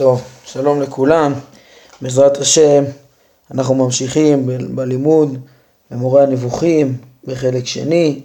טוב, 0.00 0.22
שלום 0.44 0.82
לכולם. 0.82 1.32
בעזרת 2.00 2.36
השם, 2.36 2.84
אנחנו 3.50 3.74
ממשיכים 3.74 4.46
ב- 4.46 4.76
בלימוד 4.76 5.38
במורה 5.90 6.22
הנבוכים 6.22 6.96
בחלק 7.24 7.66
שני. 7.66 8.20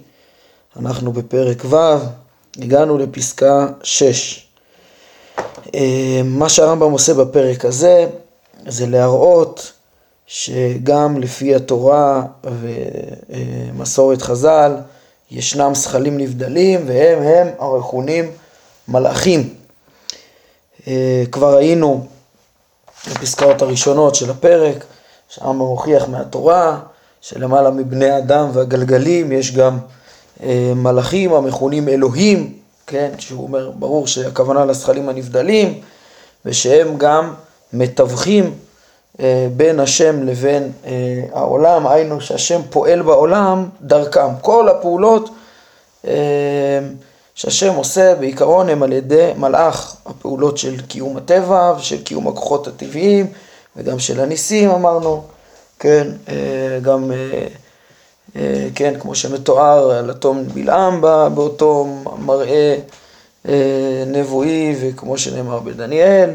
אנחנו 0.76 1.12
בפרק 1.12 1.64
ו', 1.64 1.76
הגענו 2.58 2.98
לפסקה 2.98 3.66
6. 3.82 4.46
אה, 5.74 6.20
מה 6.24 6.48
שהרמב"ם 6.48 6.92
עושה 6.92 7.14
בפרק 7.14 7.64
הזה 7.64 8.06
זה 8.66 8.86
להראות 8.86 9.72
שגם 10.26 11.20
לפי 11.20 11.54
התורה 11.54 12.22
ומסורת 13.74 14.22
חז"ל 14.22 14.76
ישנם 15.30 15.74
זכלים 15.74 16.18
נבדלים 16.18 16.84
והם 16.86 17.22
הם 17.22 17.48
המכונים 17.58 18.30
מלאכים. 18.88 19.55
אה, 20.88 21.24
כבר 21.32 21.56
היינו 21.56 22.06
בפסקאות 23.10 23.62
הראשונות 23.62 24.14
של 24.14 24.30
הפרק, 24.30 24.84
שהרמב"ם 25.28 25.66
מוכיח 25.66 26.08
מהתורה 26.08 26.78
שלמעלה 27.20 27.70
מבני 27.70 28.18
אדם 28.18 28.48
והגלגלים 28.52 29.32
יש 29.32 29.54
גם 29.54 29.78
אה, 30.42 30.72
מלאכים 30.76 31.32
המכונים 31.32 31.88
אלוהים, 31.88 32.52
כן, 32.86 33.10
שהוא 33.18 33.42
אומר, 33.42 33.70
ברור 33.70 34.06
שהכוונה 34.06 34.64
לזכלים 34.64 35.08
הנבדלים, 35.08 35.80
ושהם 36.44 36.98
גם 36.98 37.34
מתווכים 37.72 38.54
אה, 39.20 39.48
בין 39.56 39.80
השם 39.80 40.22
לבין 40.22 40.72
העולם, 41.32 41.86
היינו 41.86 42.20
שהשם 42.20 42.60
פועל 42.70 43.02
בעולם 43.02 43.68
דרכם. 43.82 44.28
כל 44.40 44.68
הפעולות 44.68 45.30
שהשם 47.36 47.74
עושה 47.74 48.14
בעיקרון 48.14 48.68
הם 48.68 48.82
על 48.82 48.92
ידי 48.92 49.32
מלאך, 49.36 49.96
הפעולות 50.06 50.58
של 50.58 50.80
קיום 50.80 51.16
הטבע 51.16 51.74
ושל 51.78 52.02
קיום 52.02 52.28
הכוחות 52.28 52.66
הטבעיים 52.66 53.26
וגם 53.76 53.98
של 53.98 54.20
הניסים 54.20 54.70
אמרנו, 54.70 55.22
כן, 55.78 56.08
אה, 56.28 56.78
גם, 56.82 57.12
אה, 57.12 57.46
אה, 58.36 58.68
כן, 58.74 58.94
כמו 59.00 59.14
שמתואר 59.14 59.90
על 59.90 60.10
אטום 60.10 60.44
בלעם 60.54 61.00
באותו 61.34 61.86
מראה 62.18 62.76
נבואי 64.06 64.76
וכמו 64.80 65.18
שנאמר 65.18 65.58
בדניאל. 65.58 66.30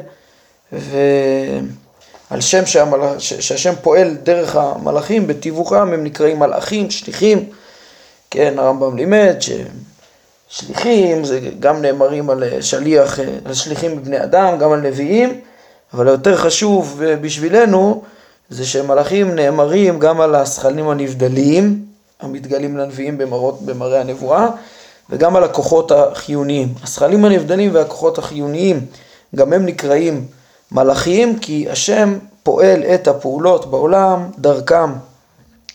ועל 0.72 2.42
שם 2.42 2.66
שהמלאך, 2.66 3.22
שהשם 3.22 3.74
פועל 3.82 4.16
דרך 4.24 4.56
המלאכים 4.56 5.28
בתיווכם 5.28 5.94
הם 5.94 6.04
נקראים 6.04 6.40
מלאכים, 6.40 6.92
שליחים, 6.92 7.50
כן, 8.32 8.60
הרמב"ם 8.60 8.98
לימד 8.98 9.36
שהם 9.40 9.91
שליחים, 10.52 11.24
זה 11.24 11.40
גם 11.60 11.82
נאמרים 11.82 12.30
על 12.30 12.44
אה, 12.44 12.62
שליח, 12.62 13.20
אה, 13.20 13.26
על 13.46 13.54
שליחים 13.54 13.96
בבני 13.96 14.24
אדם, 14.24 14.58
גם 14.58 14.72
על 14.72 14.80
נביאים, 14.82 15.42
אבל 15.94 16.08
היותר 16.08 16.38
חשוב 16.38 17.02
אה, 17.06 17.16
בשבילנו 17.16 18.04
זה 18.50 18.66
שמלאכים 18.66 19.36
נאמרים 19.36 20.00
גם 20.00 20.22
על 20.22 20.36
הזכלים 20.36 20.90
הנבדלים, 20.90 21.86
המתגלים 22.20 22.78
לנביאים 22.78 23.18
במראות, 23.18 23.62
במראה 23.62 24.02
הנבואה, 24.02 24.48
וגם 25.10 25.36
על 25.36 25.44
הכוחות 25.44 25.92
החיוניים. 25.92 26.74
הזכלים 26.84 27.26
הנבדלים 27.26 27.76
והכוחות 27.76 28.18
החיוניים, 28.18 28.86
גם 29.36 29.54
הם 29.54 29.66
נקראים 29.66 30.26
מלאכים, 30.72 31.40
כי 31.40 31.68
השם 31.70 32.18
פועל 32.44 32.84
את 32.84 33.08
הפעולות 33.08 33.72
בעולם 33.72 34.30
דרכם, 34.40 34.92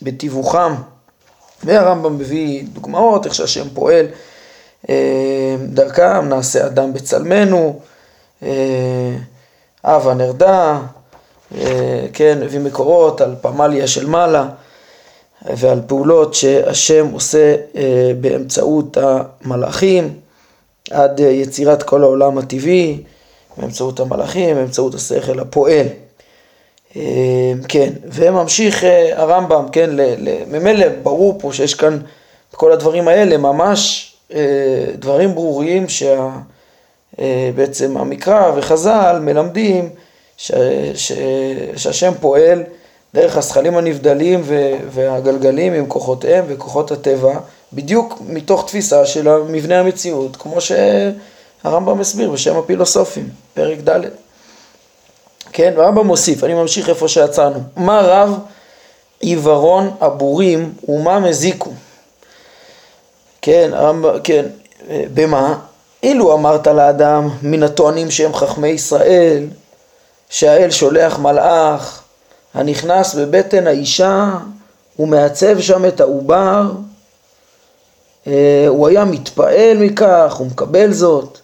בתיווכם. 0.02 0.74
והרמב"ם 1.64 2.18
מביא 2.18 2.64
דוגמאות 2.72 3.26
איך 3.26 3.34
שהשם 3.34 3.68
פועל 3.74 4.06
דרכם 5.68 6.28
נעשה 6.28 6.66
אדם 6.66 6.92
בצלמנו, 6.92 7.80
אבה 9.84 10.08
אה, 10.10 10.14
נרדה, 10.14 10.80
אה, 11.58 12.06
כן, 12.12 12.38
הביא 12.42 12.60
מקורות 12.60 13.20
על 13.20 13.34
פמליה 13.40 13.86
של 13.86 14.06
מעלה 14.06 14.48
ועל 15.56 15.80
פעולות 15.86 16.34
שהשם 16.34 17.06
עושה 17.12 17.56
באמצעות 18.20 18.96
המלאכים 19.00 20.14
עד 20.90 21.20
יצירת 21.20 21.82
כל 21.82 22.02
העולם 22.02 22.38
הטבעי, 22.38 23.02
באמצעות 23.56 24.00
המלאכים, 24.00 24.56
באמצעות 24.56 24.94
השכל 24.94 25.40
הפועל. 25.40 25.86
כן, 27.68 27.92
וממשיך 28.04 28.84
הרמב"ם, 29.12 29.66
כן, 29.72 29.90
ממילא 30.46 30.86
ברור 31.02 31.38
פה 31.40 31.52
שיש 31.52 31.74
כאן 31.74 31.98
כל 32.50 32.72
הדברים 32.72 33.08
האלה 33.08 33.36
ממש 33.36 34.12
אה, 34.12 34.15
דברים 34.98 35.34
ברורים 35.34 35.86
שבעצם 37.18 37.96
אה, 37.96 38.00
המקרא 38.00 38.52
וחז"ל 38.56 39.18
מלמדים 39.20 39.88
ש, 40.36 40.52
ש, 40.94 41.12
שהשם 41.76 42.12
פועל 42.20 42.62
דרך 43.14 43.36
הזכלים 43.36 43.76
הנבדלים 43.76 44.42
והגלגלים 44.90 45.72
עם 45.72 45.86
כוחותיהם 45.86 46.44
וכוחות 46.48 46.90
הטבע, 46.90 47.38
בדיוק 47.72 48.18
מתוך 48.28 48.66
תפיסה 48.66 49.06
של 49.06 49.28
מבנה 49.42 49.80
המציאות, 49.80 50.36
כמו 50.36 50.56
שהרמב"ם 50.60 51.98
מסביר 51.98 52.30
בשם 52.30 52.56
הפילוסופים, 52.56 53.28
פרק 53.54 53.78
ד'. 53.78 54.00
כן, 55.52 55.72
והרמב"ם 55.76 56.06
מוסיף, 56.06 56.44
אני 56.44 56.54
ממשיך 56.54 56.88
איפה 56.88 57.08
שעצרנו. 57.08 57.58
מה 57.76 58.00
רב 58.00 58.38
עיוורון 59.20 59.90
הבורים 60.00 60.72
ומה 60.88 61.20
מזיקו? 61.20 61.70
כן, 63.46 63.70
כן, 64.24 64.46
במה? 64.88 65.58
אילו 66.02 66.34
אמרת 66.34 66.66
לאדם 66.66 67.28
מן 67.42 67.62
הטוענים 67.62 68.10
שהם 68.10 68.34
חכמי 68.34 68.68
ישראל, 68.68 69.44
שהאל 70.28 70.70
שולח 70.70 71.18
מלאך 71.18 72.02
הנכנס 72.54 73.14
בבטן 73.14 73.66
האישה 73.66 74.30
ומעצב 74.98 75.60
שם 75.60 75.84
את 75.84 76.00
העובר, 76.00 76.70
אה, 78.26 78.64
הוא 78.68 78.88
היה 78.88 79.04
מתפעל 79.04 79.76
מכך, 79.78 80.34
הוא 80.38 80.46
מקבל 80.46 80.92
זאת 80.92 81.38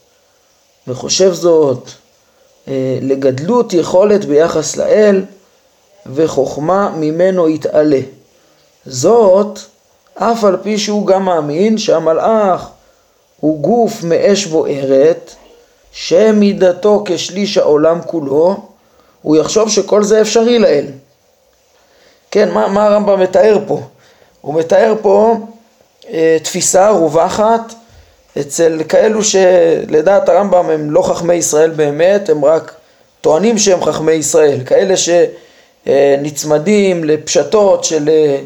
וחושב 0.89 1.33
זאת 1.33 1.89
אה, 2.69 2.99
לגדלות 3.03 3.73
יכולת 3.73 4.25
ביחס 4.25 4.77
לאל 4.77 5.25
וחוכמה 6.15 6.91
ממנו 6.97 7.49
יתעלה. 7.49 8.01
זאת 8.87 9.59
אף 10.15 10.45
על 10.45 10.57
פי 10.63 10.79
שהוא 10.79 11.07
גם 11.07 11.25
מאמין 11.25 11.79
שהמלאך 11.79 12.69
הוא 13.41 13.61
גוף 13.61 14.03
מאש 14.03 14.47
בוערת, 14.47 15.35
שמידתו 15.93 17.03
כשליש 17.07 17.59
העולם 17.59 18.01
כולו, 18.07 18.57
הוא 19.23 19.37
יחשוב 19.37 19.69
שכל 19.71 20.03
זה 20.03 20.21
אפשרי 20.21 20.59
לאל. 20.59 20.87
כן, 22.31 22.51
מה, 22.51 22.69
מה 22.69 22.87
הרמב"ם 22.87 23.21
מתאר 23.21 23.59
פה? 23.67 23.81
הוא 24.41 24.55
מתאר 24.55 24.95
פה 25.03 25.37
אה, 26.11 26.37
תפיסה 26.43 26.91
רווחת 26.91 27.75
אצל 28.41 28.83
כאלו 28.89 29.25
שלדעת 29.25 30.29
הרמב"ם 30.29 30.71
הם 30.71 30.91
לא 30.91 31.03
חכמי 31.03 31.35
ישראל 31.35 31.71
באמת, 31.71 32.29
הם 32.29 32.45
רק 32.45 32.75
טוענים 33.21 33.59
שהם 33.59 33.85
חכמי 33.85 34.13
ישראל, 34.13 34.59
כאלה 34.67 34.95
שנצמדים 35.87 37.05
לפשטות 37.05 37.85
של 37.85 38.09
אה, 38.09 38.39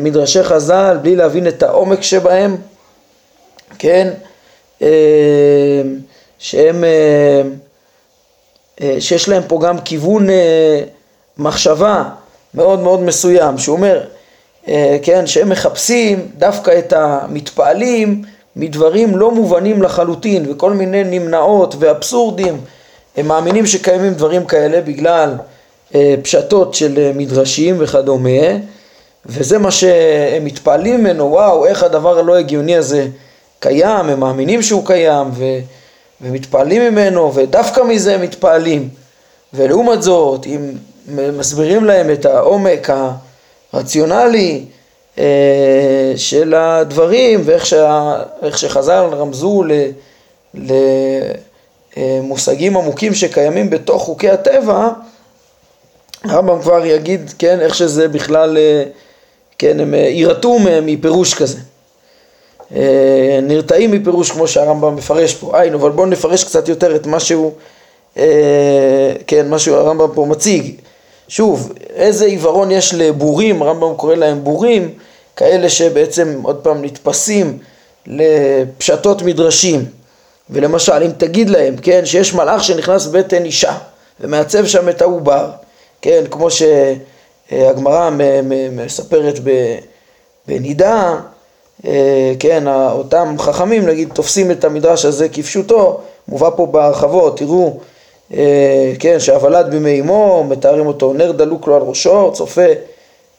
מדרשי 0.00 0.42
חז"ל 0.42 0.98
בלי 1.02 1.16
להבין 1.16 1.48
את 1.48 1.62
העומק 1.62 2.02
שבהם, 2.02 2.56
כן, 3.78 4.10
אה, 4.82 5.82
שהם, 6.38 6.84
אה, 8.80 8.96
שיש 9.00 9.28
להם 9.28 9.42
פה 9.48 9.60
גם 9.62 9.78
כיוון 9.78 10.26
מחשבה 11.38 12.04
מאוד 12.54 12.80
מאוד 12.80 13.00
מסוים, 13.00 13.58
שהוא 13.58 13.76
אומר, 13.76 14.04
כן, 15.02 15.26
שהם 15.26 15.48
מחפשים 15.48 16.28
דווקא 16.38 16.78
את 16.78 16.92
המתפעלים 16.92 18.22
מדברים 18.56 19.16
לא 19.16 19.30
מובנים 19.30 19.82
לחלוטין 19.82 20.50
וכל 20.50 20.72
מיני 20.72 21.04
נמנעות 21.04 21.74
ואבסורדים, 21.78 22.60
הם 23.16 23.28
מאמינים 23.28 23.66
שקיימים 23.66 24.14
דברים 24.14 24.44
כאלה 24.44 24.80
בגלל 24.80 25.34
פשטות 26.22 26.74
של 26.74 27.10
מדרשים 27.14 27.76
וכדומה, 27.78 28.40
וזה 29.26 29.58
מה 29.58 29.70
שהם 29.70 30.44
מתפעלים 30.44 31.00
ממנו, 31.00 31.30
וואו, 31.30 31.66
איך 31.66 31.82
הדבר 31.82 32.18
הלא 32.18 32.36
הגיוני 32.36 32.76
הזה 32.76 33.08
קיים, 33.58 34.08
הם 34.08 34.20
מאמינים 34.20 34.62
שהוא 34.62 34.86
קיים, 34.86 35.26
ו, 35.32 35.44
ומתפעלים 36.20 36.82
ממנו, 36.82 37.34
ודווקא 37.34 37.80
מזה 37.80 38.14
הם 38.14 38.22
מתפעלים. 38.22 38.88
ולעומת 39.54 40.02
זאת, 40.02 40.46
אם 40.46 40.72
מסבירים 41.08 41.84
להם 41.84 42.10
את 42.10 42.26
העומק 42.26 42.90
הרציונלי 43.72 44.64
אה, 45.18 46.12
של 46.16 46.54
הדברים, 46.54 47.40
ואיך 47.44 47.66
שה, 47.66 48.22
שחז"ל 48.56 49.04
רמזו 49.12 49.62
למושגים 51.96 52.76
עמוקים 52.76 53.14
שקיימים 53.14 53.70
בתוך 53.70 54.02
חוקי 54.02 54.30
הטבע, 54.30 54.88
הרמב"ם 56.24 56.62
כבר 56.62 56.86
יגיד, 56.86 57.32
כן, 57.38 57.60
איך 57.60 57.74
שזה 57.74 58.08
בכלל 58.08 58.58
אה, 58.58 58.84
כן, 59.60 59.80
הם 59.80 59.94
אה, 59.94 59.98
יירתעו 59.98 60.58
מפירוש 60.82 61.34
כזה. 61.34 61.58
אה, 62.76 63.38
נרתעים 63.42 63.90
מפירוש 63.90 64.30
כמו 64.30 64.48
שהרמב"ם 64.48 64.96
מפרש 64.96 65.34
פה, 65.34 65.58
היינו, 65.58 65.78
אבל 65.78 65.90
בואו 65.90 66.06
נפרש 66.06 66.44
קצת 66.44 66.68
יותר 66.68 66.96
את 66.96 67.06
מה 67.06 67.20
שהוא 67.20 67.52
אה, 68.16 69.12
כן, 69.26 69.48
מה 69.48 69.58
שהרמב"ם 69.58 70.08
פה 70.14 70.26
מציג, 70.26 70.74
שוב, 71.28 71.72
איזה 71.94 72.24
עיוורון 72.24 72.70
יש 72.70 72.94
לבורים, 72.94 73.62
הרמב"ם 73.62 73.94
קורא 73.96 74.14
להם 74.14 74.44
בורים, 74.44 74.94
כאלה 75.36 75.68
שבעצם 75.68 76.40
עוד 76.42 76.56
פעם 76.56 76.84
נתפסים 76.84 77.58
לפשטות 78.06 79.22
מדרשים. 79.22 79.84
ולמשל, 80.50 81.02
אם 81.02 81.10
תגיד 81.18 81.50
להם, 81.50 81.76
כן, 81.76 82.06
שיש 82.06 82.34
מלאך 82.34 82.64
שנכנס 82.64 83.06
בבטן 83.06 83.44
אישה 83.44 83.78
ומעצב 84.20 84.66
שם 84.66 84.88
את 84.88 85.02
העובר, 85.02 85.50
כן, 86.02 86.24
כמו 86.30 86.48
שהגמרא 87.50 88.10
מספרת 88.72 89.38
בנידה, 90.46 91.16
אה, 91.86 92.32
כן, 92.38 92.64
אותם 92.68 93.34
חכמים, 93.38 93.86
נגיד, 93.86 94.08
תופסים 94.12 94.50
את 94.50 94.64
המדרש 94.64 95.04
הזה 95.04 95.28
כפשוטו, 95.28 96.00
מובא 96.28 96.50
פה 96.56 96.66
בהרחבות, 96.66 97.38
תראו, 97.38 97.76
אה, 98.34 98.92
כן, 98.98 99.20
שהוולד 99.20 99.70
בימי 99.70 100.00
אמו, 100.00 100.44
מתארים 100.48 100.86
אותו, 100.86 101.12
נר 101.12 101.32
דלוק 101.32 101.66
לו 101.66 101.76
על 101.76 101.82
ראשו, 101.82 102.30
צופה 102.34 102.66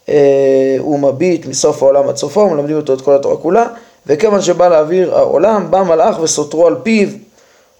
אה, 0.09 0.77
ומביט 0.87 1.45
מסוף 1.45 1.83
העולם 1.83 2.09
עד 2.09 2.17
סופו, 2.17 2.49
מלמדים 2.49 2.75
אותו 2.75 2.93
את 2.93 3.01
כל 3.01 3.15
התורה 3.15 3.37
כולה, 3.37 3.67
וכיוון 4.07 4.41
שבא 4.41 4.67
לאוויר 4.67 5.15
העולם, 5.15 5.71
בא 5.71 5.83
מלאך 5.83 6.19
וסותרו 6.21 6.67
על 6.67 6.75
פיו 6.83 7.09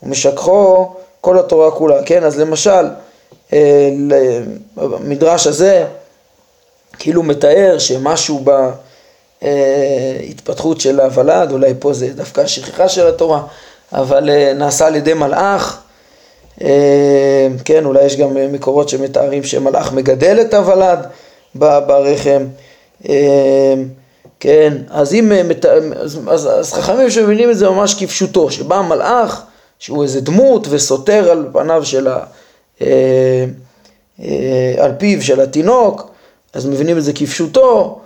ומשככו 0.04 0.92
כל 1.22 1.40
התורה 1.40 1.72
כולה, 1.72 2.04
כן? 2.04 2.24
אז 2.24 2.40
למשל, 2.40 2.86
המדרש 4.78 5.48
הזה 5.48 5.86
כאילו 7.02 7.24
מתאר 7.24 7.76
שמשהו 7.80 8.46
בהתפתחות 9.42 10.82
של 10.82 11.00
הוולד, 11.00 11.52
אולי 11.52 11.74
פה 11.80 11.94
זה 11.94 12.14
דווקא 12.14 12.42
השכחה 12.42 12.90
של 12.90 13.08
התורה, 13.08 13.42
אבל 13.94 14.54
נעשה 14.56 14.88
על 14.88 14.96
ידי 14.96 15.14
מלאך, 15.14 15.82
כן, 17.66 17.86
אולי 17.86 18.04
יש 18.04 18.18
גם 18.18 18.38
מקורות 18.52 18.90
שמתארים 18.90 19.44
שמלאך 19.44 19.94
מגדל 19.94 20.42
את 20.42 20.54
הוולד 20.54 21.00
ברחם, 21.56 22.46
כן, 24.40 24.74
אז 24.90 25.14
אם, 25.14 25.32
אז, 25.96 26.20
אז, 26.28 26.48
אז 26.48 26.74
חכמים 26.74 27.10
שמבינים 27.10 27.50
את 27.50 27.58
זה 27.58 27.70
ממש 27.70 27.94
כפשוטו, 27.94 28.52
שבא 28.52 28.82
מלאך 28.82 29.42
שהוא 29.80 30.04
איזה 30.04 30.22
דמות 30.22 30.68
וסותר 30.70 31.32
על 31.32 31.48
פניו 31.54 31.86
של 31.86 32.08
ה... 32.08 32.24
על 34.78 34.92
פיו 34.98 35.22
של 35.22 35.42
התינוק, 35.42 36.11
אז 36.54 36.66
מבינים 36.66 36.98
את 36.98 37.04
זה 37.04 37.14
כפשוטו, 37.14 38.00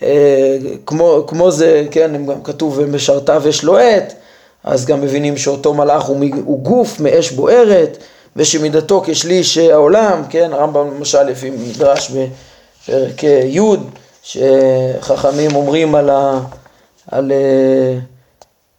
וכמו 0.00 1.50
זה, 1.50 1.86
כן, 1.90 2.26
גם 2.26 2.42
כתוב 2.42 2.78
ומשרתיו 2.78 3.42
אש 3.48 3.64
לוהט, 3.64 4.12
אז 4.64 4.86
גם 4.86 5.00
מבינים 5.00 5.36
שאותו 5.36 5.74
מלאך 5.74 6.02
הוא, 6.02 6.24
הוא 6.44 6.62
גוף 6.62 7.00
מאש 7.00 7.30
בוערת, 7.30 7.98
ושמידתו 8.36 9.02
כשליש 9.06 9.58
העולם, 9.58 10.22
כן, 10.30 10.52
הרמב"ם 10.52 10.94
למשל 10.96 11.22
לפי 11.22 11.50
מדרש 11.50 12.10
בפרק 12.10 13.22
י', 13.24 13.60
שחכמים 14.22 15.56
אומרים 15.56 15.94
על, 15.94 16.10
ה, 16.10 16.40
על, 17.10 17.32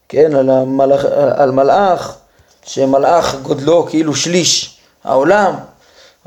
כן, 0.10 0.36
על, 0.36 0.50
המלאך, 0.50 1.06
על 1.36 1.52
מלאך, 1.52 2.18
שמלאך 2.66 3.36
גודלו 3.42 3.86
כאילו 3.86 4.16
שליש 4.16 4.78
העולם, 5.04 5.54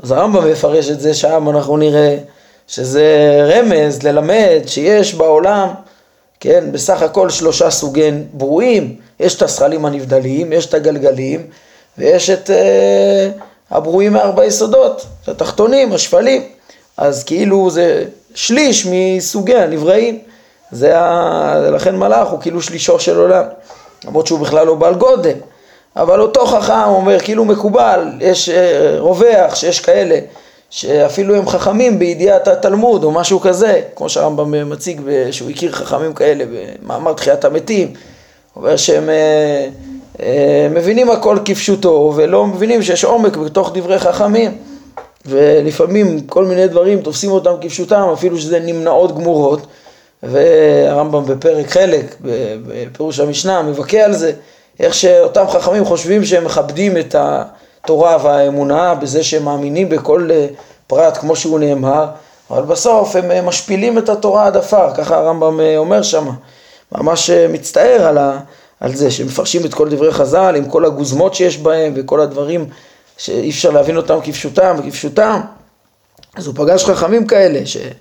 אז 0.03 0.11
הרמב"ם 0.11 0.51
מפרש 0.51 0.89
את 0.89 0.99
זה 0.99 1.13
שם, 1.13 1.49
אנחנו 1.49 1.77
נראה 1.77 2.17
שזה 2.67 3.05
רמז 3.53 4.03
ללמד 4.03 4.61
שיש 4.65 5.15
בעולם, 5.15 5.67
כן, 6.39 6.63
בסך 6.71 7.01
הכל 7.01 7.29
שלושה 7.29 7.71
סוגי 7.71 8.11
ברואים, 8.33 8.95
יש 9.19 9.35
את 9.35 9.41
הזכלים 9.41 9.85
הנבדלים, 9.85 10.53
יש 10.53 10.65
את 10.65 10.73
הגלגלים, 10.73 11.47
ויש 11.97 12.29
את 12.29 12.49
אה, 12.49 13.29
הברואים 13.71 14.13
מארבע 14.13 14.45
יסודות, 14.45 15.05
התחתונים, 15.27 15.93
השפלים, 15.93 16.43
אז 16.97 17.23
כאילו 17.23 17.69
זה 17.69 18.03
שליש 18.35 18.87
מסוגי 18.91 19.55
הנבראים, 19.55 20.19
זה 20.71 20.99
ה... 20.99 21.69
לכן 21.71 21.95
מלאך 21.95 22.27
הוא 22.27 22.41
כאילו 22.41 22.61
שלישו 22.61 22.99
של 22.99 23.17
עולם, 23.17 23.43
למרות 24.05 24.27
שהוא 24.27 24.39
בכלל 24.39 24.67
לא 24.67 24.75
בעל 24.75 24.93
גודל, 24.95 25.35
אבל 25.95 26.21
אותו 26.21 26.45
חכם 26.45 26.87
אומר, 26.87 27.19
כאילו 27.19 27.45
מקובל, 27.45 28.07
יש 28.19 28.49
אה, 28.49 28.95
רווח 28.99 29.55
שיש 29.55 29.79
כאלה 29.79 30.19
שאפילו 30.69 31.35
הם 31.35 31.47
חכמים 31.47 31.99
בידיעת 31.99 32.47
התלמוד 32.47 33.03
או 33.03 33.11
משהו 33.11 33.39
כזה, 33.39 33.81
כמו 33.95 34.09
שהרמב"ם 34.09 34.69
מציג 34.69 35.01
שהוא 35.31 35.49
הכיר 35.49 35.71
חכמים 35.71 36.13
כאלה 36.13 36.43
במאמר 36.81 37.13
תחיית 37.13 37.45
המתים, 37.45 37.93
אומר 38.55 38.77
שהם 38.77 39.09
אה, 39.09 39.67
אה, 40.21 40.67
מבינים 40.71 41.11
הכל 41.11 41.37
כפשוטו 41.45 42.13
ולא 42.15 42.47
מבינים 42.47 42.83
שיש 42.83 43.03
עומק 43.03 43.37
בתוך 43.37 43.71
דברי 43.73 43.99
חכמים 43.99 44.57
ולפעמים 45.25 46.19
כל 46.21 46.45
מיני 46.45 46.67
דברים 46.67 47.01
תופסים 47.01 47.31
אותם 47.31 47.53
כפשוטם 47.61 48.09
אפילו 48.13 48.37
שזה 48.37 48.59
נמנעות 48.59 49.15
גמורות 49.15 49.67
והרמב"ם 50.23 51.25
בפרק 51.25 51.69
חלק 51.69 52.15
בפירוש 52.67 53.19
המשנה 53.19 53.61
מבכה 53.61 53.97
על 53.99 54.13
זה 54.13 54.31
איך 54.81 54.93
שאותם 54.93 55.45
חכמים 55.49 55.85
חושבים 55.85 56.25
שהם 56.25 56.45
מכבדים 56.45 56.97
את 56.97 57.15
התורה 57.19 58.17
והאמונה 58.23 58.95
בזה 58.95 59.23
שהם 59.23 59.45
מאמינים 59.45 59.89
בכל 59.89 60.29
אה, 60.31 60.47
פרט 60.87 61.17
כמו 61.17 61.35
שהוא 61.35 61.59
נאמר, 61.59 62.05
אבל 62.49 62.61
בסוף 62.61 63.15
הם 63.15 63.31
אה, 63.31 63.41
משפילים 63.41 63.97
את 63.97 64.09
התורה 64.09 64.45
עד 64.45 64.57
עפר, 64.57 64.93
ככה 64.95 65.17
הרמב"ם 65.17 65.59
אה, 65.59 65.77
אומר 65.77 66.01
שם, 66.01 66.29
ממש 66.91 67.29
מצטער 67.29 68.07
על, 68.07 68.17
ה, 68.17 68.39
על 68.79 68.95
זה 68.95 69.11
שמפרשים 69.11 69.65
את 69.65 69.73
כל 69.73 69.89
דברי 69.89 70.11
חז"ל 70.11 70.55
עם 70.57 70.65
כל 70.65 70.85
הגוזמות 70.85 71.35
שיש 71.35 71.57
בהם 71.57 71.93
וכל 71.95 72.21
הדברים 72.21 72.65
שאי 73.17 73.49
אפשר 73.49 73.71
להבין 73.71 73.97
אותם 73.97 74.19
כפשוטם 74.23 74.75
וכפשוטם, 74.79 75.41
אז 76.35 76.47
הוא 76.47 76.55
פגש 76.57 76.85
חכמים 76.85 77.27
כאלה 77.27 77.65
שהם 77.65 77.91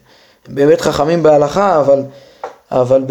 באמת 0.48 0.80
חכמים 0.80 1.22
בהלכה, 1.22 1.80
אבל 1.80 2.02
אבל 2.72 3.02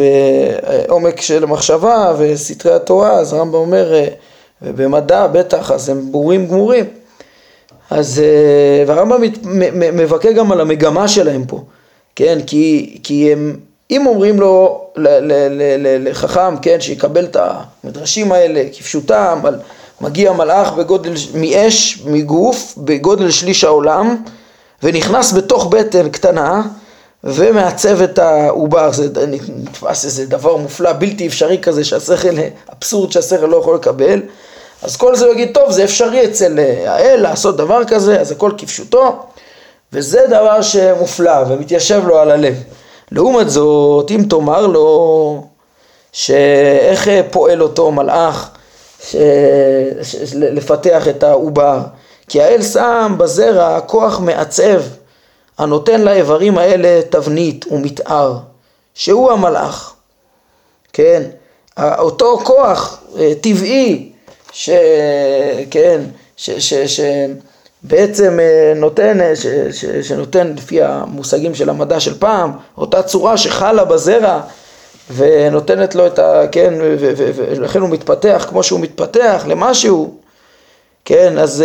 בעומק 0.88 1.22
של 1.22 1.46
מחשבה 1.46 2.14
וסתרי 2.18 2.74
התורה, 2.74 3.12
אז 3.12 3.34
הרמב"ם 3.34 3.56
אומר, 3.56 3.94
אה, 3.94 4.08
ובמדע 4.62 5.28
בטח, 5.28 5.72
אז 5.72 5.90
הם 5.90 6.12
ברורים 6.12 6.48
גמורים. 6.48 6.86
אז, 7.90 8.20
אה, 8.20 8.84
והרמב"ם 8.88 9.22
מבכה 9.94 10.32
גם 10.32 10.52
על 10.52 10.62
המגמה 10.62 11.08
שלהם 11.08 11.46
פה, 11.46 11.64
כן, 12.16 12.40
כי, 12.48 12.98
כי 13.04 13.32
הם, 13.32 13.56
אם 13.92 14.08
אומרים 14.08 14.40
לו 14.40 14.86
לחכם, 16.00 16.58
כן, 16.62 16.78
שיקבל 16.80 17.26
את 17.26 17.38
המדרשים 17.84 18.32
האלה 18.32 18.64
כפשוטם, 18.74 19.40
על 19.44 19.60
מגיע 20.02 20.32
מלאך 20.32 20.74
בגודל, 20.74 21.14
מאש, 21.34 22.02
מגוף, 22.06 22.74
בגודל 22.78 23.32
שליש 23.32 23.64
העולם, 23.64 24.16
ונכנס 24.84 25.34
בתוך 25.34 25.66
בטן 25.66 26.10
קטנה, 26.10 26.62
ומעצב 27.24 28.02
את 28.02 28.20
העובר, 28.20 28.92
זה 28.92 29.08
נתפס 29.28 30.06
איזה 30.06 30.26
דבר 30.26 30.56
מופלא, 30.58 30.94
בלתי 30.94 31.28
אפשרי 31.28 31.58
כזה, 31.58 31.84
שהשכל, 31.84 32.30
אבסורד 32.78 33.12
שהשכל 33.12 33.46
לא 33.46 33.58
יכול 33.58 33.76
לקבל, 33.76 34.22
אז 34.84 34.98
כל 34.98 35.16
זה 35.16 35.26
הוא 35.26 35.34
יגיד, 35.34 35.54
טוב, 35.54 35.72
זה 35.72 35.84
אפשרי 35.84 36.26
אצל 36.26 36.60
האל 36.86 37.20
לעשות 37.22 37.58
דבר 37.58 37.86
כזה, 37.88 38.20
אז 38.20 38.32
הכל 38.32 38.52
כפשוטו, 38.58 39.16
וזה 39.94 40.26
דבר 40.30 40.62
שמופלא 40.62 41.44
ומתיישב 41.50 42.02
לו 42.08 42.20
על 42.20 42.32
הלב. 42.32 42.64
לעומת 43.12 43.50
זאת, 43.50 44.12
אם 44.12 44.24
תאמר 44.30 44.68
לו 44.68 45.48
שאיך 46.12 47.10
פועל 47.32 47.62
אותו 47.62 47.92
מלאך 47.92 48.50
ש... 49.04 49.16
לפתח 50.34 51.08
את 51.08 51.24
העובר, 51.24 51.80
כי 52.28 52.42
האל 52.42 52.62
שם 52.62 53.16
בזרע 53.18 53.80
כוח 53.82 54.20
מעצב 54.20 54.82
הנותן 55.60 56.02
לאיברים 56.02 56.58
האלה 56.58 57.02
תבנית 57.10 57.66
ומתאר, 57.72 58.38
שהוא 58.94 59.32
המלאך, 59.32 59.94
כן, 60.94 61.24
אותו 61.80 62.40
כוח 62.44 63.04
אה, 63.20 63.34
טבעי, 63.42 64.12
ש... 64.52 64.70
כן, 65.72 66.02
ש... 66.38 66.50
ש... 66.50 66.74
ש... 66.74 67.00
בעצם 67.84 68.40
אה, 68.40 68.74
נותן, 68.76 69.22
אה, 69.22 69.36
ש, 69.36 69.46
ש, 69.72 69.86
שנותן 69.86 70.54
לפי 70.58 70.82
המושגים 70.82 71.56
של 71.56 71.70
המדע 71.70 72.00
של 72.00 72.20
פעם, 72.20 72.52
אותה 72.78 73.04
צורה 73.04 73.38
שחלה 73.38 73.86
בזרע 73.86 74.42
ונותנת 75.16 75.96
לו 75.96 76.08
את 76.08 76.20
ה... 76.20 76.44
כן, 76.52 76.74
ולכן 77.36 77.82
הוא 77.82 77.90
מתפתח 77.90 78.46
כמו 78.50 78.64
שהוא 78.64 78.80
מתפתח 78.80 79.44
למשהו, 79.48 80.16
כן, 81.06 81.38
אז 81.38 81.64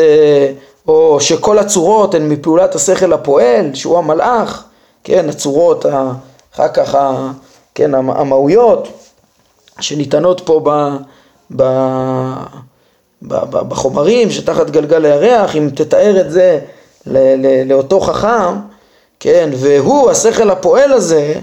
או 0.89 1.21
שכל 1.21 1.59
הצורות 1.59 2.15
הן 2.15 2.29
מפעולת 2.29 2.75
השכל 2.75 3.13
הפועל, 3.13 3.75
שהוא 3.75 3.99
המלאך, 3.99 4.65
כן, 5.05 5.29
הצורות, 5.29 5.87
אחר 6.55 6.69
כך, 6.69 6.99
כן, 7.75 7.95
המהויות 7.95 8.89
שניתנות 9.81 10.41
פה 10.45 10.61
ב, 10.65 10.71
ב, 11.57 11.63
ב, 13.23 13.35
ב, 13.35 13.69
בחומרים 13.69 14.31
שתחת 14.31 14.71
גלגל 14.71 15.05
הירח, 15.05 15.57
אם 15.57 15.71
תתאר 15.75 16.21
את 16.21 16.31
זה 16.31 16.61
ל, 17.07 17.19
ל, 17.19 17.73
לאותו 17.73 18.01
חכם, 18.01 18.57
כן, 19.21 19.51
והוא, 19.53 20.11
השכל 20.11 20.51
הפועל 20.51 20.93
הזה, 20.93 21.35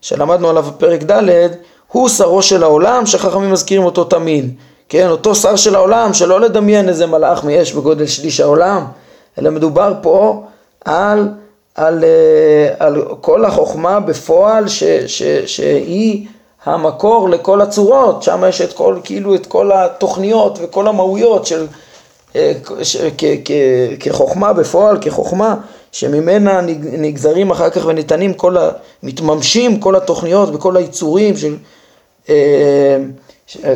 שלמדנו 0.00 0.50
עליו 0.50 0.62
בפרק 0.62 1.02
ד', 1.02 1.48
הוא 1.92 2.08
שרו 2.08 2.42
של 2.42 2.62
העולם, 2.62 3.06
שחכמים 3.06 3.52
מזכירים 3.52 3.84
אותו 3.84 4.04
תמיד. 4.04 4.54
כן, 4.90 5.08
אותו 5.10 5.34
שר 5.34 5.56
של 5.56 5.74
העולם, 5.74 6.14
שלא 6.14 6.40
לדמיין 6.40 6.88
איזה 6.88 7.06
מלאך 7.06 7.44
מאש 7.44 7.72
בגודל 7.72 8.06
שליש 8.06 8.40
העולם, 8.40 8.84
אלא 9.38 9.50
מדובר 9.50 9.94
פה 10.02 10.42
על, 10.84 11.28
על, 11.74 12.04
אה, 12.04 12.86
על 12.86 13.04
כל 13.20 13.44
החוכמה 13.44 14.00
בפועל 14.00 14.68
ש, 14.68 14.84
ש, 15.06 15.22
שהיא 15.46 16.26
המקור 16.64 17.28
לכל 17.28 17.60
הצורות, 17.60 18.22
שם 18.22 18.44
יש 18.48 18.60
את 18.60 18.72
כל, 18.72 18.98
כאילו 19.04 19.34
את 19.34 19.46
כל 19.46 19.72
התוכניות 19.72 20.58
וכל 20.62 20.88
המהויות 20.88 21.46
של, 21.46 21.66
אה, 22.36 22.52
ש, 22.82 22.96
כ, 23.18 23.24
כ, 23.44 23.50
כחוכמה 24.00 24.52
בפועל, 24.52 24.98
כחוכמה 25.00 25.54
שממנה 25.92 26.60
נגזרים 26.82 27.50
אחר 27.50 27.70
כך 27.70 27.86
וניתנים 27.86 28.34
כל 28.34 28.56
ה... 28.56 28.70
מתממשים 29.02 29.80
כל 29.80 29.96
התוכניות 29.96 30.48
וכל 30.54 30.76
היצורים 30.76 31.36
של 31.36 31.56
אה, 32.28 32.96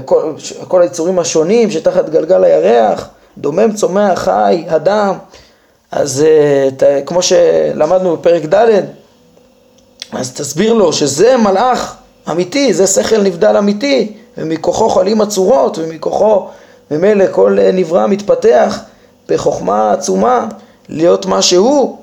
כל, 0.05 0.33
כל 0.69 0.83
היצורים 0.83 1.19
השונים 1.19 1.71
שתחת 1.71 2.09
גלגל 2.09 2.45
הירח, 2.45 3.09
דומם, 3.39 3.73
צומח, 3.73 4.19
חי, 4.19 4.65
אדם, 4.69 5.15
אז 5.91 6.25
ת, 6.77 6.83
כמו 7.07 7.23
שלמדנו 7.23 8.17
בפרק 8.17 8.45
ד', 8.45 8.81
אז 10.13 10.33
תסביר 10.33 10.73
לו 10.73 10.93
שזה 10.93 11.37
מלאך 11.37 11.97
אמיתי, 12.31 12.75
זה 12.75 12.87
שכל 12.87 13.23
נבדל 13.23 13.57
אמיתי, 13.57 14.13
ומכוחו 14.39 14.89
חלים 14.89 15.21
הצורות, 15.21 15.79
ומכוחו 15.79 16.47
ממילא 16.91 17.25
כל 17.31 17.59
נברא 17.73 18.07
מתפתח 18.07 18.81
בחוכמה 19.29 19.93
עצומה 19.93 20.47
להיות 20.89 21.27
מה 21.27 21.43
שהוא. 21.43 21.99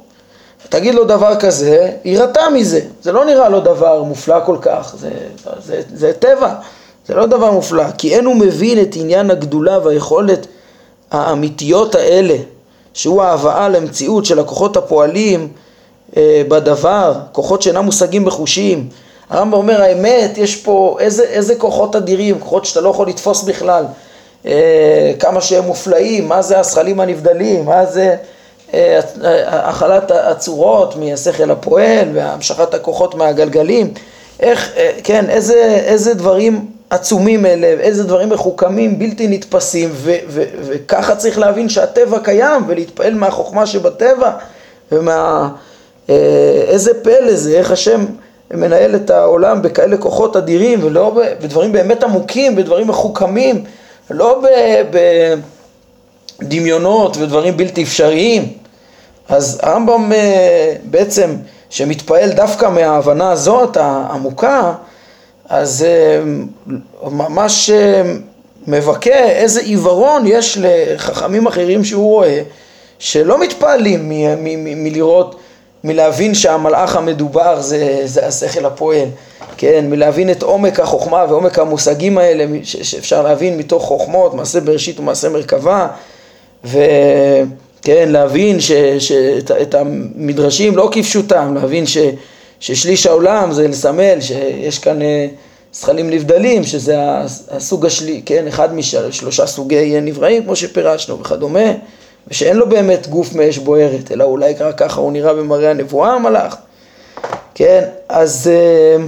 תגיד 0.70 0.96
לו 0.96 1.04
דבר 1.04 1.36
כזה, 1.40 1.92
יירתע 2.06 2.50
מזה, 2.50 2.82
זה 3.01 3.12
לא 3.12 3.25
נראה 3.25 3.50
לו 3.50 3.60
דבר 3.60 4.04
מופלא 4.04 4.40
כל 4.46 4.58
כך, 4.62 4.96
זה, 4.98 5.10
זה, 5.66 5.82
זה 5.94 6.13
טבע, 6.13 6.54
זה 7.12 7.18
לא 7.18 7.25
דבר 7.25 7.51
מופלא, 7.51 7.84
כי 7.98 8.15
אין 8.15 8.25
הוא 8.25 8.36
מבין 8.36 8.82
את 8.82 8.96
עניין 8.96 9.32
הגדולה 9.32 9.80
והיכולת 9.84 10.48
האמיתיות 11.12 11.96
האלה, 11.96 12.36
שהוא 12.94 13.22
ההבאה 13.24 13.70
למציאות 13.70 14.25
של 14.25 14.39
הכוחות 14.39 14.77
הפועלים 14.77 15.48
אה, 16.18 16.41
בדבר, 16.48 17.13
כוחות 17.32 17.62
שאינם 17.62 17.86
מושגים 17.86 18.25
בחושים. 18.25 18.89
הרמב"ם 19.30 19.53
אומר 19.53 19.82
האמת, 19.82 20.38
יש 20.38 20.56
פה 20.56 20.98
איזה, 21.00 21.24
איזה 21.24 21.56
כוחות 21.56 21.96
אדירים, 21.96 22.39
כוחות 22.39 22.65
שאתה 22.65 22.82
לא 22.82 22.89
יכול 22.89 23.08
לתפוס 23.08 23.44
בכלל, 23.44 23.86
אה, 24.46 25.12
כמה 25.20 25.41
שהם 25.41 25.63
מופלאים, 25.63 26.27
מה 26.27 26.41
זה 26.41 26.60
הזכלים 26.60 27.00
הנבדלים, 27.00 27.65
מה 27.65 27.86
זה 27.86 28.15
אה, 28.74 29.00
הכלת 29.46 30.12
הצורות 30.12 30.96
מהשכל 30.96 31.51
הפועל 31.51 32.10
והמשכת 32.13 32.74
הכוחות 32.74 33.15
מהגלגלים, 33.15 33.94
איך, 34.39 34.72
אה, 34.77 34.91
כן, 35.03 35.30
איזה, 35.30 35.82
איזה 35.86 36.13
דברים 36.13 36.81
עצומים 36.92 37.46
אלה, 37.46 37.68
איזה 37.68 38.04
דברים 38.04 38.30
מחוכמים, 38.30 39.00
בלתי 39.00 39.28
נתפסים, 39.28 39.90
וככה 40.62 41.16
צריך 41.16 41.40
להבין 41.40 41.70
שהטבע 41.70 42.20
קיים 42.20 42.64
ולהתפעל 42.68 43.14
מהחוכמה 43.14 43.66
שבטבע 43.66 44.32
ומה... 44.92 45.50
אה, 46.10 46.64
איזה 46.68 47.04
פלא 47.04 47.36
זה, 47.36 47.52
איך 47.52 47.72
השם 47.72 48.06
מנהל 48.54 48.96
את 48.96 49.10
העולם 49.10 49.62
בכאלה 49.62 49.98
כוחות 49.98 50.36
אדירים 50.36 50.80
ולא 50.84 51.22
בדברים 51.42 51.72
באמת 51.72 52.04
עמוקים, 52.04 52.56
בדברים 52.56 52.88
מחוכמים, 52.88 53.64
לא 54.10 54.42
בדמיונות 56.42 57.18
ודברים 57.18 57.58
בלתי 57.58 57.84
אפשריים. 57.84 58.54
אז 59.30 59.60
הרמב"ם 59.64 60.12
אה, 60.12 60.74
בעצם, 60.84 61.36
שמתפעל 61.70 62.32
דווקא 62.32 62.70
מההבנה 62.70 63.32
הזאת 63.32 63.78
העמוקה, 63.78 64.74
אז 65.51 65.86
אה, 65.88 66.22
ממש 67.12 67.70
אה, 67.70 68.03
מבכה 68.67 69.24
איזה 69.29 69.62
עיוורון 69.62 70.24
יש 70.27 70.58
לחכמים 70.62 71.48
אחרים 71.48 71.84
שהוא 71.84 72.03
רואה, 72.03 72.41
שלא 73.00 73.39
מתפעלים 73.39 74.12
מלראות, 74.75 75.36
מלהבין 75.84 76.34
שהמלאך 76.34 76.96
המדובר 76.96 77.62
זה, 77.62 78.01
זה 78.05 78.27
השכל 78.27 78.65
הפועל, 78.65 79.08
כן, 79.58 79.86
מלהבין 79.89 80.31
את 80.31 80.43
עומק 80.43 80.79
החוכמה 80.79 81.25
ועומק 81.29 81.60
המושגים 81.60 82.17
האלה 82.17 82.46
שאפשר 82.63 83.22
להבין 83.24 83.58
מתוך 83.58 83.84
חוכמות, 83.84 84.34
מעשה 84.34 84.60
בראשית 84.60 85.00
ומעשה 85.00 85.29
מרכבה, 85.29 85.88
ו... 86.65 86.79
כן, 87.81 88.10
להבין 88.12 88.58
שאת 89.00 89.75
המדרשים 89.75 90.77
לא 90.77 90.89
כפשוטם, 90.91 91.55
להבין 91.55 91.86
ש, 91.86 91.98
ששליש 92.62 93.06
העולם 93.06 93.51
זה 93.51 93.68
לסמל 93.68 94.22
שיש 94.22 94.80
כאן 94.80 95.01
אה, 95.01 95.27
זכלים 95.74 96.10
נבדלים, 96.10 96.63
שזה 96.63 96.96
הסוג 97.51 97.86
השלי, 97.86 98.22
כן, 98.25 98.48
אחד 98.48 98.74
משלושה 98.74 99.48
סוגי 99.48 100.01
נבראים 100.01 100.44
כמו 100.44 100.56
שפירשנו 100.56 101.20
וכדומה, 101.20 101.72
ושאין 102.27 102.58
לו 102.58 102.70
באמת 102.70 103.08
גוף 103.08 103.34
מאש 103.34 103.58
בוערת, 103.58 104.12
אלא 104.12 104.24
אולי 104.24 104.53
רק 104.60 104.77
ככה 104.77 105.01
הוא 105.01 105.12
נראה 105.12 105.34
במראה 105.34 105.70
הנבואה 105.70 106.13
המלאך, 106.13 106.56
כן, 107.56 107.84
אז, 108.10 108.50
אה, 108.53 109.03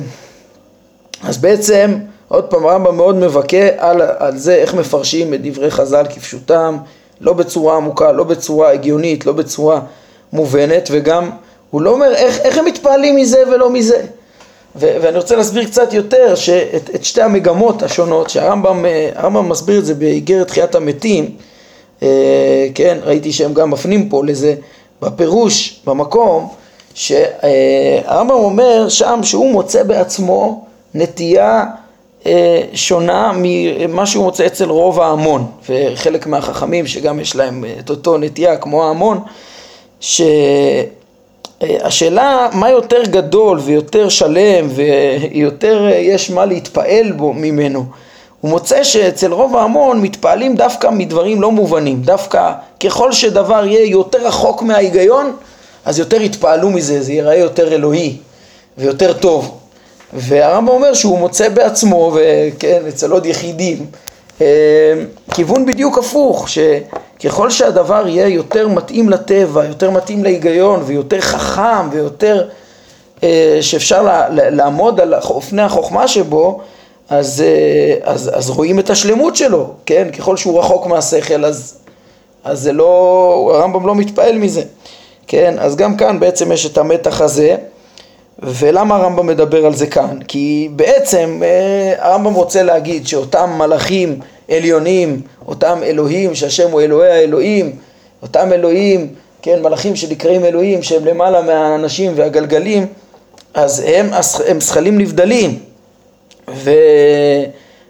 אז 1.24 1.38
בעצם 1.38 1.98
עוד 2.28 2.44
פעם 2.44 2.66
הרמב"ם 2.66 2.96
מאוד 2.98 3.16
מבכה 3.16 3.68
על, 3.78 4.02
על 4.18 4.38
זה 4.38 4.56
איך 4.56 4.74
מפרשים 4.74 5.34
את 5.34 5.40
דברי 5.42 5.72
חז"ל 5.72 6.06
כפשוטם 6.10 6.78
לא 7.22 7.34
בצורה 7.34 7.76
עמוקה, 7.76 8.12
לא 8.12 8.24
בצורה 8.24 8.72
הגיונית, 8.72 9.26
לא 9.26 9.32
בצורה 9.32 9.80
מובנת, 10.34 10.90
וגם 10.92 11.30
הוא 11.74 11.82
לא 11.82 11.90
אומר 11.90 12.16
איך, 12.16 12.40
איך 12.40 12.58
הם 12.58 12.66
מתפעלים 12.66 13.16
מזה 13.16 13.44
ולא 13.52 13.70
מזה. 13.70 14.02
ו- 14.76 14.98
ואני 15.02 15.18
רוצה 15.18 15.36
להסביר 15.36 15.66
קצת 15.66 15.94
יותר 15.94 16.36
שאת, 16.36 16.90
את 16.96 17.06
שתי 17.06 17.22
המגמות 17.22 17.84
השונות, 17.84 18.30
שהרמב"ם 18.30 18.86
הרמב"ם 19.16 19.50
מסביר 19.50 19.80
את 19.80 19.86
זה 19.86 19.94
באיגרת 19.94 20.48
תחיית 20.48 20.76
המתים, 20.76 21.30
אה, 22.04 22.68
כן, 22.76 22.98
ראיתי 23.04 23.32
שהם 23.32 23.54
גם 23.54 23.72
מפנים 23.72 24.10
פה 24.10 24.26
לזה 24.26 24.56
בפירוש, 25.02 25.82
במקום, 25.86 26.48
שהרמב"ם 26.94 28.36
אומר 28.36 28.90
שם 28.90 29.20
שהוא 29.24 29.52
מוצא 29.52 29.84
בעצמו 29.84 30.66
נטייה 30.94 31.66
אה, 32.26 32.62
שונה 32.74 33.32
ממה 33.36 34.06
שהוא 34.06 34.24
מוצא 34.24 34.46
אצל 34.46 34.70
רוב 34.70 35.00
ההמון 35.00 35.46
וחלק 35.70 36.28
מהחכמים 36.28 36.88
שגם 36.88 37.20
יש 37.20 37.36
להם 37.36 37.66
את 37.80 37.90
אותו 37.90 38.18
נטייה 38.18 38.58
כמו 38.58 38.84
ההמון 38.84 39.20
שהשאלה 41.66 42.50
מה 42.54 42.70
יותר 42.70 43.04
גדול 43.04 43.60
ויותר 43.60 44.10
שלם 44.10 44.68
ויותר 44.76 45.90
יש 45.96 46.30
מה 46.30 46.46
להתפעל 46.46 47.12
בו 47.12 47.34
ממנו 47.34 47.86
הוא 48.42 48.52
מוצא 48.52 48.84
שאצל 48.84 49.34
רוב 49.34 49.56
ההמון 49.56 50.02
מתפעלים 50.02 50.56
דווקא 50.56 50.88
מדברים 50.88 51.42
לא 51.42 51.52
מובנים 51.52 52.02
דווקא 52.02 52.52
ככל 52.80 53.12
שדבר 53.12 53.66
יהיה 53.66 53.86
יותר 53.86 54.28
רחוק 54.28 54.62
מההיגיון 54.62 55.36
אז 55.86 56.00
יותר 56.00 56.22
יתפעלו 56.22 56.70
מזה, 56.70 57.02
זה 57.02 57.14
ייראה 57.14 57.36
יותר 57.36 57.74
אלוהי 57.74 58.18
ויותר 58.78 59.14
טוב. 59.14 59.58
והרמב"ם 60.14 60.68
אומר 60.68 60.94
שהוא 60.94 61.20
מוצא 61.20 61.50
בעצמו, 61.50 62.16
וכן, 62.16 62.82
אצל 62.90 63.12
עוד 63.12 63.26
יחידים, 63.26 63.78
אה, 63.78 63.86
כיוון 65.34 65.66
בדיוק 65.66 65.98
הפוך, 65.98 66.48
שככל 66.50 67.50
שהדבר 67.50 68.08
יהיה 68.08 68.28
יותר 68.28 68.68
מתאים 68.68 69.10
לטבע, 69.10 69.66
יותר 69.66 69.92
מתאים 69.92 70.24
להיגיון, 70.24 70.84
ויותר 70.86 71.22
חכם, 71.22 71.90
ויותר 71.92 72.48
אה, 73.24 73.58
שאפשר 73.62 74.28
לעמוד 74.30 75.00
על 75.00 75.14
אופני 75.14 75.62
החוכמה 75.62 76.08
שבו, 76.08 76.60
אז, 77.10 77.44
אה, 77.46 78.12
אז, 78.12 78.32
אז 78.34 78.50
רואים 78.50 78.80
את 78.80 78.90
השלמות 78.90 79.36
שלו, 79.36 79.70
כן? 79.86 80.08
ככל 80.18 80.38
שהוא 80.38 80.60
רחוק 80.60 80.88
מהשכל, 80.88 81.46
אז, 81.46 81.78
אז 82.44 82.60
זה 82.62 82.74
לא, 82.74 83.52
הרמב"ם 83.56 83.88
לא 83.88 83.96
מתפעל 83.96 84.38
מזה, 84.38 84.62
כן? 85.28 85.56
אז 85.60 85.76
גם 85.76 85.98
כאן 85.98 86.20
בעצם 86.20 86.52
יש 86.52 86.66
את 86.66 86.78
המתח 86.78 87.22
הזה. 87.22 87.56
ולמה 88.40 88.96
הרמב"ם 88.96 89.28
מדבר 89.28 89.66
על 89.66 89.76
זה 89.76 89.88
כאן? 89.88 90.20
כי 90.28 90.70
בעצם 90.76 91.42
אה, 91.44 91.94
הרמב"ם 91.98 92.34
רוצה 92.34 92.64
להגיד 92.64 93.08
שאותם 93.08 93.50
מלאכים 93.58 94.20
עליונים, 94.50 95.22
אותם 95.48 95.80
אלוהים, 95.84 96.36
שהשם 96.36 96.72
הוא 96.72 96.82
אלוהי 96.82 97.12
האלוהים, 97.12 97.76
אותם 98.22 98.54
אלוהים, 98.54 99.08
כן, 99.42 99.62
מלאכים 99.62 99.96
שנקראים 99.96 100.46
אלוהים, 100.46 100.84
שהם 100.84 101.06
למעלה 101.06 101.42
מהאנשים 101.42 102.12
והגלגלים, 102.16 102.88
אז 103.54 103.84
הם, 103.88 104.10
הם 104.48 104.62
זכלים 104.62 104.98
נבדלים, 104.98 105.60
ו, 106.54 106.72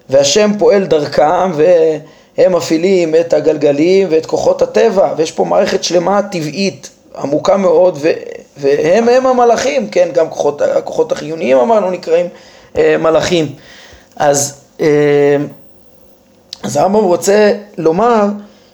והשם 0.09 0.51
פועל 0.59 0.85
דרכם, 0.85 1.51
והם 1.55 2.55
מפעילים 2.55 3.15
את 3.15 3.33
הגלגלים 3.33 4.07
ואת 4.11 4.25
כוחות 4.25 4.61
הטבע, 4.61 5.13
ויש 5.17 5.31
פה 5.31 5.45
מערכת 5.45 5.83
שלמה 5.83 6.21
טבעית, 6.21 6.89
עמוקה 7.17 7.57
מאוד, 7.57 7.97
ו, 8.01 8.11
והם 8.57 9.09
הם 9.09 9.27
המלאכים, 9.27 9.89
כן, 9.89 10.09
גם 10.13 10.29
כוחות, 10.29 10.61
הכוחות 10.61 11.11
החיוניים 11.11 11.57
אמרנו 11.57 11.91
נקראים 11.91 12.25
אה, 12.77 12.95
מלאכים. 12.97 13.55
אז, 14.15 14.61
אה, 14.81 15.37
אז 16.63 16.77
הרמב"ם 16.77 17.03
רוצה 17.03 17.53
לומר 17.77 18.25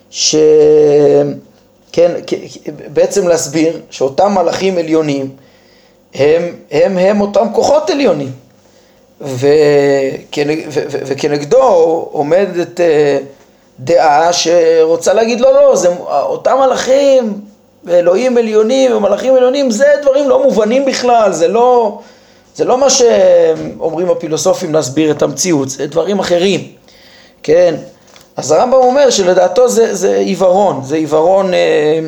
ש... 0.09 0.35
כן, 1.91 2.11
בעצם 2.93 3.27
להסביר 3.27 3.81
שאותם 3.89 4.31
מלאכים 4.33 4.77
עליונים 4.77 5.29
הם, 6.13 6.55
הם, 6.71 6.97
הם 6.97 7.21
אותם 7.21 7.47
כוחות 7.53 7.89
עליונים. 7.89 8.31
וכנגדו 11.05 11.57
עומדת 12.11 12.79
אה, 12.81 13.17
דעה 13.79 14.33
שרוצה 14.33 15.13
להגיד 15.13 15.39
לא, 15.39 15.53
לא, 15.53 15.75
זה 15.75 15.89
אותם 16.09 16.57
מלאכים, 16.59 17.41
אלוהים 17.91 18.37
עליונים 18.37 18.95
ומלאכים 18.95 19.35
עליונים, 19.35 19.71
זה 19.71 19.85
דברים 20.01 20.29
לא 20.29 20.43
מובנים 20.43 20.85
בכלל, 20.85 21.33
זה 21.33 21.47
לא, 21.47 21.99
זה 22.55 22.65
לא 22.65 22.77
מה 22.77 22.89
שאומרים 22.89 24.09
הפילוסופים 24.09 24.73
להסביר 24.73 25.11
את 25.11 25.21
המציאות, 25.21 25.69
זה 25.69 25.87
דברים 25.87 26.19
אחרים, 26.19 26.67
כן? 27.43 27.75
אז 28.37 28.51
הרמב"ם 28.51 28.77
אומר 28.77 29.09
שלדעתו 29.09 29.69
זה, 29.69 29.95
זה 29.95 30.17
עיוורון, 30.17 30.81
זה 30.83 30.95
עיוורון, 30.95 31.53
אה, 31.53 31.99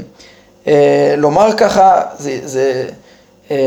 אה, 0.68 1.14
לומר 1.18 1.54
ככה, 1.58 2.02
זה, 2.18 2.40
זה, 2.44 2.86
אה, 3.52 3.58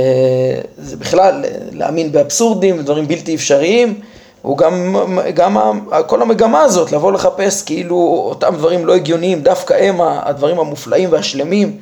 זה 0.79 0.97
בכלל 0.97 1.45
להאמין 1.73 2.13
באבסורדים, 2.13 2.83
דברים 2.83 3.09
בלתי 3.09 3.35
אפשריים, 3.35 4.01
הוא 4.43 4.59
גם, 4.59 4.97
גם 5.35 5.81
כל 6.07 6.23
המגמה 6.23 6.61
הזאת, 6.61 6.93
לבוא 6.93 7.13
לחפש 7.13 7.63
כאילו 7.63 8.25
אותם 8.29 8.55
דברים 8.57 8.87
לא 8.87 8.95
הגיוניים, 8.95 9.41
דווקא 9.41 9.75
הם 9.75 10.01
הדברים 10.01 10.59
המופלאים 10.59 11.13
והשלמים, 11.13 11.79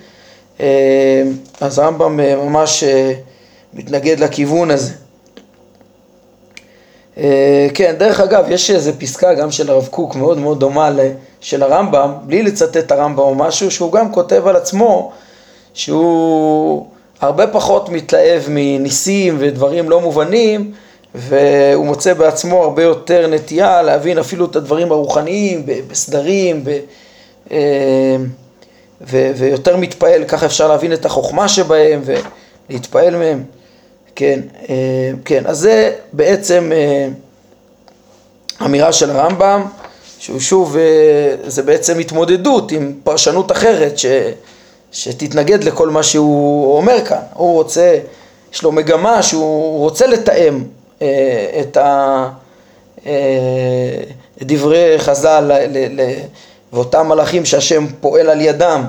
אז 1.61 1.78
הרמב"ם 1.78 2.21
אה, 2.21 2.37
ממש 2.37 2.85
אה, 2.85 3.12
מתנגד 3.75 4.21
לכיוון 4.21 4.71
הזה. 4.71 4.92
כן, 7.75 7.95
דרך 7.99 8.21
אגב, 8.21 8.45
יש 8.49 8.71
איזו 8.71 8.92
פסקה 8.99 9.35
גם 9.35 9.50
של 9.50 9.71
הרב 9.71 9.88
קוק 9.90 10.14
מאוד 10.14 10.38
מאוד 10.38 10.61
דומה 10.61 10.90
של 11.40 11.62
הרמב"ם, 11.62 12.12
בלי 12.23 12.42
לצטט 12.42 12.76
את 12.76 12.92
הרמב"ם 12.92 13.19
או 13.19 13.35
משהו, 13.35 13.71
שהוא 13.71 13.92
גם 13.92 14.12
כותב 14.12 14.47
על 14.47 14.57
עצמו 14.57 15.12
שהוא 15.75 16.87
הרבה 17.21 17.47
פחות 17.47 17.88
מתלהב 17.88 18.42
מניסים 18.49 19.37
ודברים 19.38 19.90
לא 19.90 20.00
מובנים, 20.00 20.73
והוא 21.14 21.87
מוצא 21.87 22.14
בעצמו 22.14 22.62
הרבה 22.62 22.83
יותר 22.83 23.26
נטייה 23.26 23.83
להבין 23.83 24.19
אפילו 24.19 24.45
את 24.47 24.57
הדברים 24.57 24.92
הרוחניים 24.92 25.66
בסדרים, 25.88 26.64
ב, 26.64 26.78
ו- 29.06 29.30
ויותר 29.37 29.76
מתפעל, 29.76 30.25
ככה 30.25 30.47
אפשר 30.47 30.68
להבין 30.68 30.92
את 30.92 31.06
החוכמה 31.06 31.49
שבהם 31.49 32.02
ולהתפעל 32.04 33.16
מהם. 33.16 33.44
כן, 34.16 34.40
אה, 34.68 35.11
כן, 35.25 35.42
אז 35.47 35.59
זה 35.59 35.92
בעצם 36.12 36.73
אה, 36.75 37.09
אמירה 38.66 38.92
של 38.92 39.11
הרמב"ם, 39.11 39.66
שהוא 40.18 40.40
שוב, 40.40 40.76
אה, 40.76 41.35
זה 41.47 41.62
בעצם 41.62 41.99
התמודדות 41.99 42.73
עם 42.73 42.92
פרשנות 43.04 43.52
אחרת 43.52 43.99
ש, 43.99 44.06
שתתנגד 44.92 45.64
לכל 45.64 45.90
מה 45.90 46.02
שהוא 46.02 46.76
אומר 46.76 47.04
כאן. 47.04 47.23
הוא 47.35 47.52
רוצה, 47.52 47.99
יש 48.52 48.62
לו 48.62 48.73
מגמה 48.73 49.23
שהוא 49.23 49.78
רוצה 49.78 50.06
לתאם 50.06 50.64
את 51.61 51.76
ה... 51.76 52.28
דברי 54.42 54.99
חז"ל 54.99 55.52
ואותם 56.72 57.08
מלאכים 57.08 57.44
שהשם 57.44 57.86
פועל 58.00 58.30
על 58.30 58.40
ידם 58.40 58.84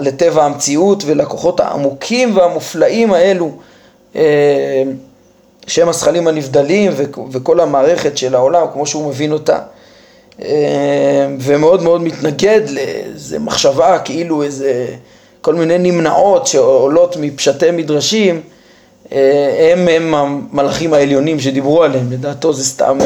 לטבע 0.00 0.44
המציאות 0.44 1.02
ולכוחות 1.06 1.60
העמוקים 1.60 2.36
והמופלאים 2.36 3.12
האלו 3.12 3.52
אה, 4.16 4.82
שהם 5.66 5.88
הזכלים 5.88 6.28
הנבדלים 6.28 6.92
וכל 7.32 7.60
המערכת 7.60 8.16
של 8.16 8.34
העולם 8.34 8.66
כמו 8.72 8.86
שהוא 8.86 9.08
מבין 9.08 9.32
אותה. 9.32 9.58
אה, 10.42 11.26
ומאוד 11.40 11.82
מאוד 11.82 12.00
מתנגד 12.00 12.60
לאיזה 12.70 13.38
מחשבה 13.38 13.98
כאילו 13.98 14.42
איזה 14.42 14.86
כל 15.40 15.54
מיני 15.54 15.78
נמנעות 15.78 16.46
שעולות 16.46 17.16
מפשטי 17.20 17.70
מדרשים 17.70 18.40
אה, 19.12 19.72
הם 19.72 19.88
הם 19.88 20.14
המלאכים 20.14 20.94
העליונים 20.94 21.40
שדיברו 21.40 21.82
עליהם, 21.82 22.12
לדעתו 22.12 22.52
זה 22.52 22.64
סתם 22.64 22.98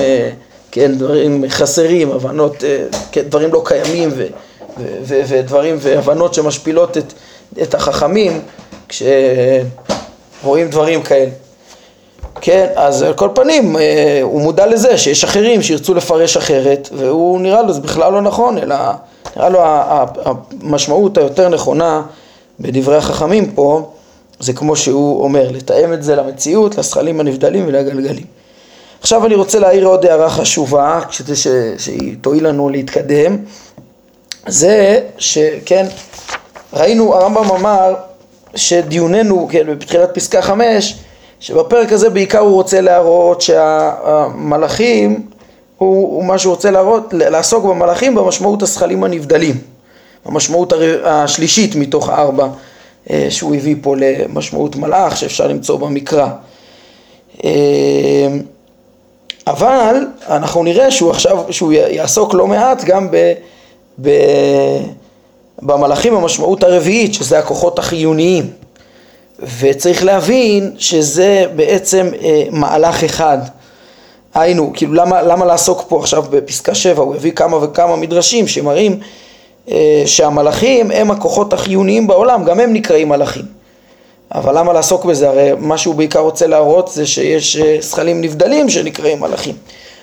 כן, 0.72 0.94
דברים 0.94 1.44
חסרים, 1.48 2.12
הבנות, 2.12 2.64
אה, 2.64 2.84
כן, 3.12 3.22
דברים 3.22 3.52
לא 3.52 3.62
קיימים 3.64 4.10
ו, 4.16 4.26
ו, 4.78 4.84
ו, 5.02 5.20
ודברים 5.28 5.76
והבנות 5.80 6.34
שמשפילות 6.34 6.98
את, 6.98 7.12
את 7.62 7.74
החכמים 7.74 8.40
כשרואים 8.88 10.70
דברים 10.70 11.02
כאלה. 11.02 11.30
כן, 12.40 12.66
אז 12.74 13.02
על 13.02 13.12
כל 13.12 13.28
פנים 13.34 13.76
אה, 13.76 14.20
הוא 14.22 14.40
מודע 14.40 14.66
לזה 14.66 14.98
שיש 14.98 15.24
אחרים 15.24 15.62
שירצו 15.62 15.94
לפרש 15.94 16.36
אחרת 16.36 16.88
והוא 16.92 17.40
נראה 17.40 17.62
לו 17.62 17.72
זה 17.72 17.80
בכלל 17.80 18.12
לא 18.12 18.20
נכון 18.20 18.58
אלא 18.58 18.76
נראה 19.36 19.48
לו 19.48 19.60
המשמעות 20.24 21.18
היותר 21.18 21.48
נכונה 21.48 22.02
בדברי 22.60 22.96
החכמים 22.96 23.52
פה 23.52 23.90
זה 24.40 24.52
כמו 24.52 24.76
שהוא 24.76 25.22
אומר, 25.22 25.50
לתאם 25.50 25.92
את 25.92 26.02
זה 26.02 26.16
למציאות, 26.16 26.78
לזכלים 26.78 27.20
הנבדלים 27.20 27.64
ולגלגלים. 27.66 28.39
עכשיו 29.00 29.26
אני 29.26 29.34
רוצה 29.34 29.58
להעיר 29.58 29.86
עוד 29.86 30.06
הערה 30.06 30.30
חשובה, 30.30 31.00
כדי 31.18 31.36
ש... 31.36 31.46
שהיא 31.78 32.16
תועיל 32.20 32.46
לנו 32.46 32.68
להתקדם, 32.68 33.36
זה 34.46 35.00
שכן, 35.18 35.86
ראינו, 36.72 37.14
הרמב"ם 37.14 37.50
אמר 37.50 37.94
שדיוננו, 38.54 39.48
כן, 39.50 39.66
בתחילת 39.78 40.14
פסקה 40.14 40.42
חמש, 40.42 40.98
שבפרק 41.40 41.92
הזה 41.92 42.10
בעיקר 42.10 42.38
הוא 42.38 42.54
רוצה 42.54 42.80
להראות 42.80 43.40
שהמלאכים, 43.40 45.26
הוא, 45.78 46.16
הוא 46.16 46.24
מה 46.24 46.38
שהוא 46.38 46.50
רוצה 46.50 46.70
להראות, 46.70 47.14
לעסוק 47.14 47.64
במלאכים 47.64 48.14
במשמעות 48.14 48.62
הזכלים 48.62 49.04
הנבדלים, 49.04 49.58
המשמעות 50.24 50.72
השלישית 51.04 51.76
מתוך 51.76 52.08
הארבע 52.08 52.48
אה, 53.10 53.26
שהוא 53.30 53.54
הביא 53.54 53.76
פה 53.82 53.94
למשמעות 53.96 54.76
מלאך 54.76 55.16
שאפשר 55.16 55.46
למצוא 55.46 55.78
במקרא. 55.78 56.28
אבל 59.46 60.06
אנחנו 60.28 60.62
נראה 60.62 60.90
שהוא 60.90 61.10
עכשיו, 61.10 61.44
שהוא 61.50 61.72
יעסוק 61.72 62.34
לא 62.34 62.46
מעט 62.46 62.84
גם 62.84 63.10
ב, 63.10 63.32
ב, 64.02 64.10
במלאכים 65.62 66.14
המשמעות 66.14 66.62
הרביעית, 66.62 67.14
שזה 67.14 67.38
הכוחות 67.38 67.78
החיוניים. 67.78 68.50
וצריך 69.60 70.04
להבין 70.04 70.74
שזה 70.78 71.44
בעצם 71.56 72.10
אה, 72.22 72.44
מהלך 72.50 73.04
אחד. 73.04 73.38
היינו, 74.34 74.72
כאילו 74.74 74.94
למה, 74.94 75.22
למה 75.22 75.44
לעסוק 75.44 75.84
פה 75.88 75.98
עכשיו 75.98 76.24
בפסקה 76.30 76.74
7, 76.74 77.02
הוא 77.02 77.14
הביא 77.14 77.32
כמה 77.32 77.56
וכמה 77.56 77.96
מדרשים 77.96 78.48
שמראים 78.48 79.00
אה, 79.70 80.02
שהמלאכים 80.06 80.90
הם 80.90 81.10
הכוחות 81.10 81.52
החיוניים 81.52 82.06
בעולם, 82.06 82.44
גם 82.44 82.60
הם 82.60 82.72
נקראים 82.72 83.08
מלאכים. 83.08 83.59
אבל 84.34 84.58
למה 84.58 84.72
לעסוק 84.72 85.04
בזה? 85.04 85.28
הרי 85.28 85.50
מה 85.58 85.78
שהוא 85.78 85.94
בעיקר 85.94 86.20
רוצה 86.20 86.46
להראות 86.46 86.88
זה 86.88 87.06
שיש 87.06 87.56
אה, 87.56 87.76
זכלים 87.80 88.20
נבדלים 88.20 88.68
שנקראים 88.68 89.20
מלאכים. 89.20 89.54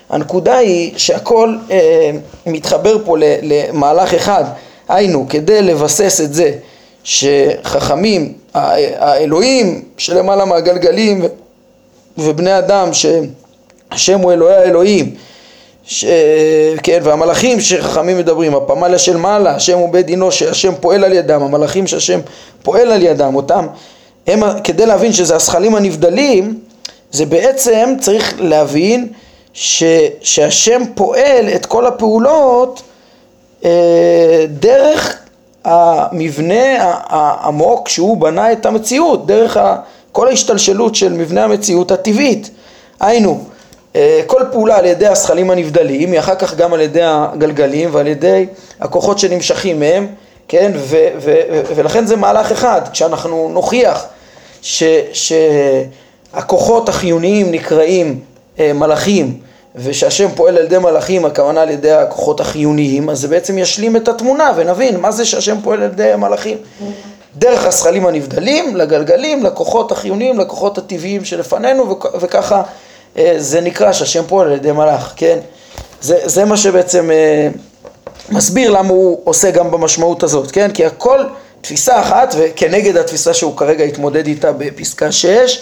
הנקודה 0.09 0.57
היא 0.57 0.93
שהכל 0.97 1.55
אה, 1.71 2.11
מתחבר 2.45 2.97
פה 3.05 3.15
למהלך 3.41 4.13
אחד, 4.13 4.43
היינו 4.89 5.25
כדי 5.29 5.61
לבסס 5.61 6.21
את 6.21 6.33
זה 6.33 6.51
שחכמים, 7.03 8.33
האלוהים 8.53 9.83
שלמעלה 9.97 10.45
מהגלגלים 10.45 11.25
ובני 12.17 12.57
אדם 12.57 12.89
שהשם 12.93 14.19
הוא 14.19 14.31
אלוהי 14.31 14.55
האלוהים 14.55 15.15
ש... 15.83 16.05
כן, 16.83 16.99
והמלאכים 17.03 17.61
שחכמים 17.61 18.17
מדברים, 18.17 18.55
הפמליה 18.55 18.97
של 18.97 19.17
מעלה, 19.17 19.55
השם 19.55 19.77
הוא 19.77 19.89
בית 19.89 20.05
דינו 20.05 20.31
שהשם 20.31 20.73
פועל 20.81 21.03
על 21.03 21.13
ידם, 21.13 21.43
המלאכים 21.43 21.87
שהשם 21.87 22.19
פועל 22.63 22.91
על 22.91 23.03
ידם, 23.03 23.35
אותם 23.35 23.67
הם, 24.27 24.43
כדי 24.63 24.85
להבין 24.85 25.13
שזה 25.13 25.35
הזכלים 25.35 25.75
הנבדלים, 25.75 26.59
זה 27.11 27.25
בעצם 27.25 27.95
צריך 27.99 28.33
להבין 28.39 29.07
ש, 29.53 29.83
שהשם 30.21 30.81
פועל 30.95 31.49
את 31.55 31.65
כל 31.65 31.85
הפעולות 31.85 32.81
אה, 33.65 34.45
דרך 34.49 35.17
המבנה 35.63 36.93
העמוק 37.07 37.89
שהוא 37.89 38.17
בנה 38.17 38.51
את 38.51 38.65
המציאות, 38.65 39.27
דרך 39.27 39.57
ה, 39.57 39.77
כל 40.11 40.27
ההשתלשלות 40.27 40.95
של 40.95 41.13
מבנה 41.13 41.43
המציאות 41.43 41.91
הטבעית. 41.91 42.49
היינו, 42.99 43.39
אה, 43.95 44.21
כל 44.25 44.41
פעולה 44.51 44.77
על 44.77 44.85
ידי 44.85 45.07
הזכלים 45.07 45.51
הנבדלים 45.51 46.11
היא 46.11 46.19
אחר 46.19 46.35
כך 46.35 46.55
גם 46.55 46.73
על 46.73 46.81
ידי 46.81 47.01
הגלגלים 47.03 47.89
ועל 47.91 48.07
ידי 48.07 48.45
הכוחות 48.79 49.19
שנמשכים 49.19 49.79
מהם, 49.79 50.07
כן, 50.47 50.71
ו, 50.75 50.97
ו, 51.17 51.35
ו, 51.51 51.61
ולכן 51.75 52.05
זה 52.05 52.15
מהלך 52.15 52.51
אחד, 52.51 52.81
כשאנחנו 52.91 53.49
נוכיח 53.53 54.05
ש, 54.67 54.83
שהכוחות 56.33 56.89
החיוניים 56.89 57.51
נקראים 57.51 58.19
אה, 58.59 58.73
מלאכים 58.73 59.39
ושהשם 59.75 60.27
פועל 60.35 60.57
על 60.57 60.65
ידי 60.65 60.77
מלאכים, 60.77 61.25
הכוונה 61.25 61.61
על 61.61 61.69
ידי 61.69 61.91
הכוחות 61.91 62.39
החיוניים, 62.39 63.09
אז 63.09 63.19
זה 63.19 63.27
בעצם 63.27 63.57
ישלים 63.57 63.95
את 63.95 64.07
התמונה 64.07 64.51
ונבין 64.55 64.99
מה 64.99 65.11
זה 65.11 65.25
שהשם 65.25 65.57
פועל 65.63 65.83
על 65.83 65.91
ידי 65.91 66.11
מלאכים. 66.17 66.57
דרך 67.35 67.65
הזכלים 67.65 68.05
הנבדלים, 68.05 68.75
לגלגלים, 68.75 69.43
לכוחות 69.43 69.91
החיוניים, 69.91 70.39
לכוחות 70.39 70.77
הטבעיים 70.77 71.25
שלפנינו, 71.25 71.99
וככה 72.19 72.63
אה, 73.17 73.33
זה 73.37 73.61
נקרא 73.61 73.91
שהשם 73.91 74.23
פועל 74.27 74.47
על 74.47 74.53
ידי 74.53 74.71
מלאך, 74.71 75.13
כן? 75.15 75.39
זה, 76.01 76.19
זה 76.25 76.45
מה 76.45 76.57
שבעצם 76.57 77.11
אה, 77.11 77.49
מסביר 78.29 78.71
למה 78.71 78.89
הוא 78.89 79.21
עושה 79.23 79.51
גם 79.51 79.71
במשמעות 79.71 80.23
הזאת, 80.23 80.51
כן? 80.51 80.71
כי 80.71 80.85
הכל 80.85 81.19
תפיסה 81.61 82.01
אחת 82.01 82.35
וכנגד 82.37 82.97
התפיסה 82.97 83.33
שהוא 83.33 83.57
כרגע 83.57 83.83
התמודד 83.83 84.27
איתה 84.27 84.51
בפסקה 84.51 85.11
6 85.11 85.61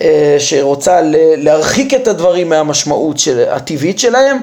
אה, 0.00 0.36
שרוצה 0.38 1.00
להרחיק 1.36 1.94
את 1.94 2.08
הדברים 2.08 2.48
מהמשמעות 2.48 3.18
של, 3.18 3.44
הטבעית 3.48 3.98
שלהם, 3.98 4.38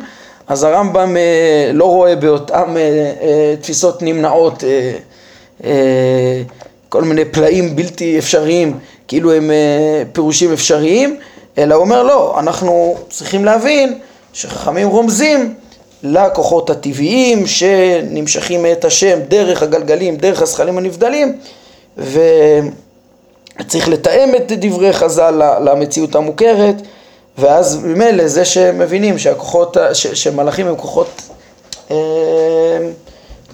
אז 0.48 0.64
הרמב"ם 0.64 1.18
אה, 1.18 1.72
לא 1.74 1.86
רואה 1.86 2.16
באותן 2.16 2.78
אה, 2.78 3.56
תפיסות 3.62 4.02
נמנעות 4.02 4.64
כל 6.90 7.04
מיני 7.04 7.26
פלאים 7.26 7.76
בלתי 7.76 8.20
אפשריים, 8.20 8.80
כאילו 9.08 9.34
הם 9.34 9.52
פירושים 10.14 10.54
אפשריים, 10.54 11.20
אלא 11.58 11.76
הוא 11.76 11.84
אומר 11.84 12.04
לא, 12.04 12.40
אנחנו 12.40 12.98
צריכים 13.10 13.46
להבין 13.46 14.00
שחכמים 14.34 14.88
רומזים 14.88 15.54
לכוחות 16.04 16.70
הטבעיים 16.70 17.48
שנמשכים 17.48 18.64
מאת 18.64 18.86
השם 18.86 19.20
דרך 19.28 19.64
הגלגלים, 19.64 20.16
דרך 20.16 20.42
הזכלים 20.42 20.78
הנבדלים, 20.78 21.38
ו... 21.98 22.20
צריך 23.68 23.90
לתאם 23.90 24.36
את 24.36 24.52
דברי 24.52 24.94
חז"ל 24.94 25.42
למציאות 25.62 26.16
המוכרת, 26.16 26.76
ואז 27.38 27.84
ממילא 27.84 28.28
זה 28.28 28.46
שמבינים 28.46 29.18
שהכוחות, 29.18 29.78
ש, 29.94 30.08
שמלאכים 30.08 30.68
הם 30.68 30.76
כוחות 30.76 31.22
אה, 31.92 31.98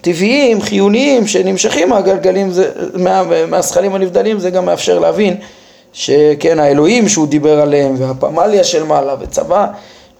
טבעיים, 0.02 0.62
חיוניים, 0.62 1.28
שנמשכים 1.28 1.90
מהגלגלים, 1.90 2.52
זה, 2.52 2.72
מה, 2.94 3.24
מהזכלים 3.48 3.96
הנבדלים, 3.96 4.40
זה 4.40 4.50
גם 4.50 4.66
מאפשר 4.66 5.00
להבין 5.00 5.36
שכן 5.94 6.60
האלוהים 6.60 7.10
שהוא 7.10 7.28
דיבר 7.28 7.62
עליהם, 7.62 7.96
והפמליה 7.98 8.64
של 8.64 8.84
מעלה, 8.84 9.16
וצבא, 9.20 9.68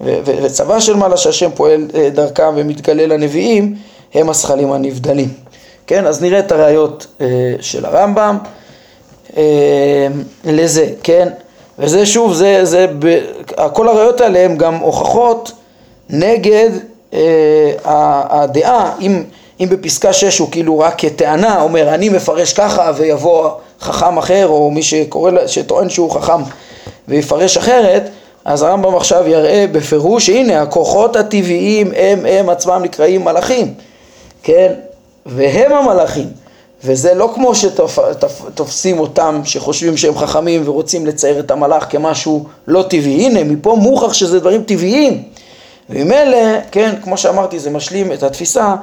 וצבא 0.02 0.80
של 0.80 0.96
מעלה 0.96 1.18
שהשם 1.18 1.50
פועל 1.56 1.88
אה, 1.96 2.10
דרכם 2.10 2.54
ומתגלה 2.56 3.08
לנביאים, 3.08 3.76
הם 4.14 4.30
הזכלים 4.30 4.72
הנבדלים. 4.72 5.30
כן, 5.88 6.06
אז 6.06 6.22
נראה 6.22 6.40
את 6.40 6.52
הראיות 6.52 7.08
אה, 7.22 7.28
של 7.62 7.86
הרמב"ם. 7.86 8.38
אה, 9.38 10.08
לזה, 10.44 10.88
כן? 11.04 11.28
וזה 11.80 12.06
שוב, 12.06 12.34
זה, 12.34 12.66
זה, 12.66 12.88
ב, 13.00 13.20
כל 13.74 13.88
הראיות 13.88 14.22
האלה 14.22 14.40
הן 14.40 14.58
גם 14.58 14.76
הוכחות 14.76 15.52
נגד 16.10 16.70
אה, 17.14 17.72
הדעה, 18.30 18.92
אם, 19.02 19.24
אם 19.60 19.68
בפסקה 19.70 20.14
6 20.14 20.40
הוא 20.40 20.52
כאילו 20.52 20.80
רק 20.80 20.94
כטענה 20.98 21.62
אומר 21.62 21.94
אני 21.94 22.10
מפרש 22.10 22.54
ככה 22.54 22.92
ויבוא 22.96 23.50
חכם 23.82 24.18
אחר 24.18 24.48
או 24.48 24.72
מי 24.72 24.84
שקורא, 24.84 25.32
שטוען 25.48 25.90
שהוא 25.90 26.12
חכם 26.12 26.42
ויפרש 27.08 27.58
אחרת 27.58 28.10
אז 28.46 28.64
הרמב"ם 28.64 28.96
עכשיו 28.96 29.28
יראה 29.28 29.66
בפירוש 29.72 30.30
הנה 30.30 30.62
הכוחות 30.62 31.16
הטבעיים 31.16 31.92
הם 31.96 32.26
הם 32.26 32.50
עצמם 32.50 32.82
נקראים 32.84 33.24
מלאכים 33.24 33.74
כן 34.44 34.74
והם 35.26 35.72
המלאכים 35.72 36.28
וזה 36.86 37.14
לא 37.14 37.32
כמו 37.36 37.52
שתופסים 37.56 39.00
אותם 39.00 39.42
שחושבים 39.44 39.98
שהם 39.98 40.18
חכמים 40.18 40.62
ורוצים 40.66 41.06
לצייר 41.06 41.40
את 41.40 41.52
המלאך 41.52 41.88
כמשהו 41.90 42.46
לא 42.68 42.84
טבעי. 42.90 43.26
הנה, 43.26 43.44
מפה 43.44 43.76
מוכח 43.76 44.14
שזה 44.14 44.40
דברים 44.40 44.64
טבעיים. 44.64 45.24
וממילא, 45.90 46.38
כן, 46.72 46.96
כמו 47.04 47.18
שאמרתי, 47.18 47.60
זה 47.60 47.70
משלים 47.70 48.12
את 48.12 48.24
התפיסה 48.24 48.76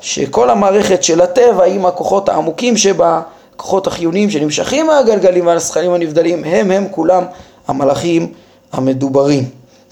שכל 0.00 0.50
המערכת 0.50 1.02
של 1.02 1.20
הטבע 1.20 1.64
עם 1.64 1.86
הכוחות 1.86 2.28
העמוקים 2.28 2.76
שבה, 2.76 3.20
הכוחות 3.54 3.86
החיוניים 3.86 4.30
שנמשכים 4.30 4.86
מהגלגלים 4.86 5.46
והשכלים 5.46 5.92
הנבדלים, 5.92 6.44
הם 6.44 6.70
הם 6.70 6.86
כולם 6.90 7.24
המלאכים 7.68 8.32
המדוברים. 8.76 9.44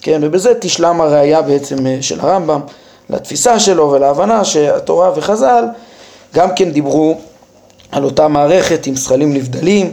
כן, 0.02 0.20
ובזה 0.22 0.52
תשלם 0.60 1.00
הראייה 1.00 1.42
בעצם 1.42 1.86
אה, 1.86 1.98
של 2.00 2.20
הרמב"ם 2.20 2.60
לתפיסה 3.10 3.60
שלו 3.60 3.90
ולהבנה 3.90 4.44
שהתורה 4.44 5.10
וחז"ל 5.16 5.64
גם 6.34 6.48
כן 6.56 6.70
דיברו 6.70 7.18
על 7.92 8.04
אותה 8.04 8.28
מערכת 8.28 8.86
עם 8.86 8.96
שכלים 8.96 9.34
נבדלים 9.34 9.92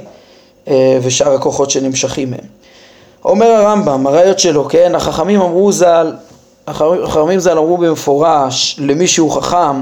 אה, 0.67 0.99
ושאר 1.03 1.33
הכוחות 1.33 1.69
שנמשכים 1.69 2.31
מהם. 2.31 2.61
אומר 3.25 3.45
הרמב"ם, 3.45 4.07
הראיות 4.07 4.39
שלו, 4.39 4.67
כן, 4.69 4.95
החכמים 4.95 5.41
אמרו 5.41 5.71
ז"ל, 5.71 6.13
החכמים 6.67 7.39
ז"ל 7.39 7.57
אמרו 7.57 7.77
במפורש 7.77 8.75
למי 8.79 9.07
שהוא 9.07 9.31
חכם, 9.31 9.81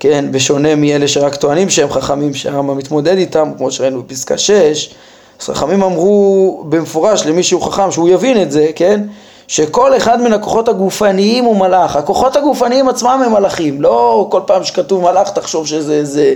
כן, 0.00 0.24
בשונה 0.30 0.74
מאלה 0.74 1.08
שרק 1.08 1.34
טוענים 1.34 1.70
שהם 1.70 1.90
חכמים 1.90 2.34
שהרמב"ם 2.34 2.76
מתמודד 2.78 3.16
איתם, 3.16 3.50
כמו 3.56 3.70
שראינו 3.70 4.02
בפסקה 4.02 4.38
6, 4.38 4.94
אז 5.40 5.48
חכמים 5.48 5.82
אמרו 5.82 6.64
במפורש 6.68 7.26
למי 7.26 7.42
שהוא 7.42 7.62
חכם, 7.62 7.90
שהוא 7.90 8.08
יבין 8.08 8.42
את 8.42 8.52
זה, 8.52 8.70
כן, 8.74 9.00
שכל 9.48 9.96
אחד 9.96 10.22
מן 10.22 10.32
הכוחות 10.32 10.68
הגופניים 10.68 11.44
הוא 11.44 11.56
מלאך, 11.56 11.96
הכוחות 11.96 12.36
הגופניים 12.36 12.88
עצמם 12.88 13.22
הם 13.26 13.32
מלאכים, 13.32 13.82
לא 13.82 14.26
כל 14.30 14.40
פעם 14.46 14.64
שכתוב 14.64 15.02
מלאך 15.02 15.30
תחשוב 15.30 15.66
שזה 15.66 15.94
איזה 15.94 16.34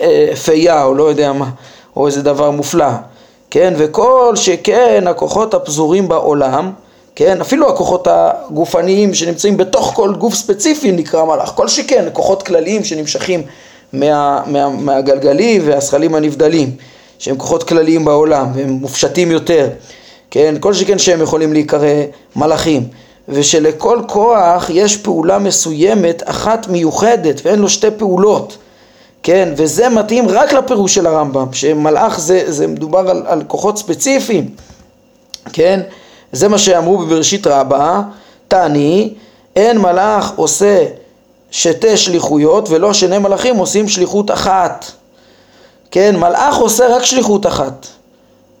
אה, 0.00 0.36
פייה 0.44 0.84
או 0.84 0.94
לא 0.94 1.02
יודע 1.02 1.32
מה, 1.32 1.48
או 1.96 2.06
איזה 2.06 2.22
דבר 2.22 2.50
מופלא, 2.50 2.90
כן, 3.50 3.74
וכל 3.76 4.32
שכן 4.34 5.04
הכוחות 5.06 5.54
הפזורים 5.54 6.08
בעולם, 6.08 6.72
כן, 7.16 7.40
אפילו 7.40 7.68
הכוחות 7.68 8.08
הגופניים 8.10 9.14
שנמצאים 9.14 9.56
בתוך 9.56 9.92
כל 9.94 10.14
גוף 10.14 10.34
ספציפי 10.34 10.92
נקרא 10.92 11.24
מלאך, 11.24 11.52
כל 11.54 11.68
שכן 11.68 12.04
כוחות 12.12 12.42
כלליים 12.42 12.84
שנמשכים 12.84 13.42
מה, 13.92 14.42
מה, 14.46 14.68
מהגלגלים 14.68 15.62
והזכלים 15.64 16.14
הנבדלים, 16.14 16.70
שהם 17.18 17.36
כוחות 17.36 17.62
כלליים 17.62 18.04
בעולם 18.04 18.46
והם 18.54 18.68
מופשטים 18.68 19.30
יותר, 19.30 19.68
כן, 20.30 20.54
כל 20.60 20.74
שכן 20.74 20.98
שהם 20.98 21.22
יכולים 21.22 21.52
להיקרא 21.52 21.88
מלאכים, 22.36 22.88
ושלכל 23.28 24.00
כוח 24.08 24.70
יש 24.72 24.96
פעולה 24.96 25.38
מסוימת 25.38 26.22
אחת 26.24 26.68
מיוחדת 26.68 27.40
ואין 27.44 27.58
לו 27.58 27.68
שתי 27.68 27.90
פעולות 27.98 28.58
כן, 29.26 29.52
וזה 29.56 29.88
מתאים 29.88 30.28
רק 30.28 30.52
לפירוש 30.52 30.94
של 30.94 31.06
הרמב"ם, 31.06 31.52
שמלאך 31.52 32.20
זה, 32.20 32.42
זה 32.46 32.66
מדובר 32.66 33.10
על, 33.10 33.22
על 33.26 33.42
כוחות 33.46 33.78
ספציפיים, 33.78 34.48
כן, 35.52 35.80
זה 36.32 36.48
מה 36.48 36.58
שאמרו 36.58 36.98
בבראשית 36.98 37.46
רבה, 37.46 38.02
תעני, 38.48 39.14
אין 39.56 39.78
מלאך 39.78 40.32
עושה 40.36 40.84
שתי 41.50 41.96
שליחויות 41.96 42.70
ולא 42.70 42.92
שני 42.92 43.18
מלאכים 43.18 43.56
עושים 43.56 43.88
שליחות 43.88 44.30
אחת, 44.30 44.86
כן, 45.90 46.16
מלאך 46.16 46.56
עושה 46.56 46.96
רק 46.96 47.04
שליחות 47.04 47.46
אחת, 47.46 47.86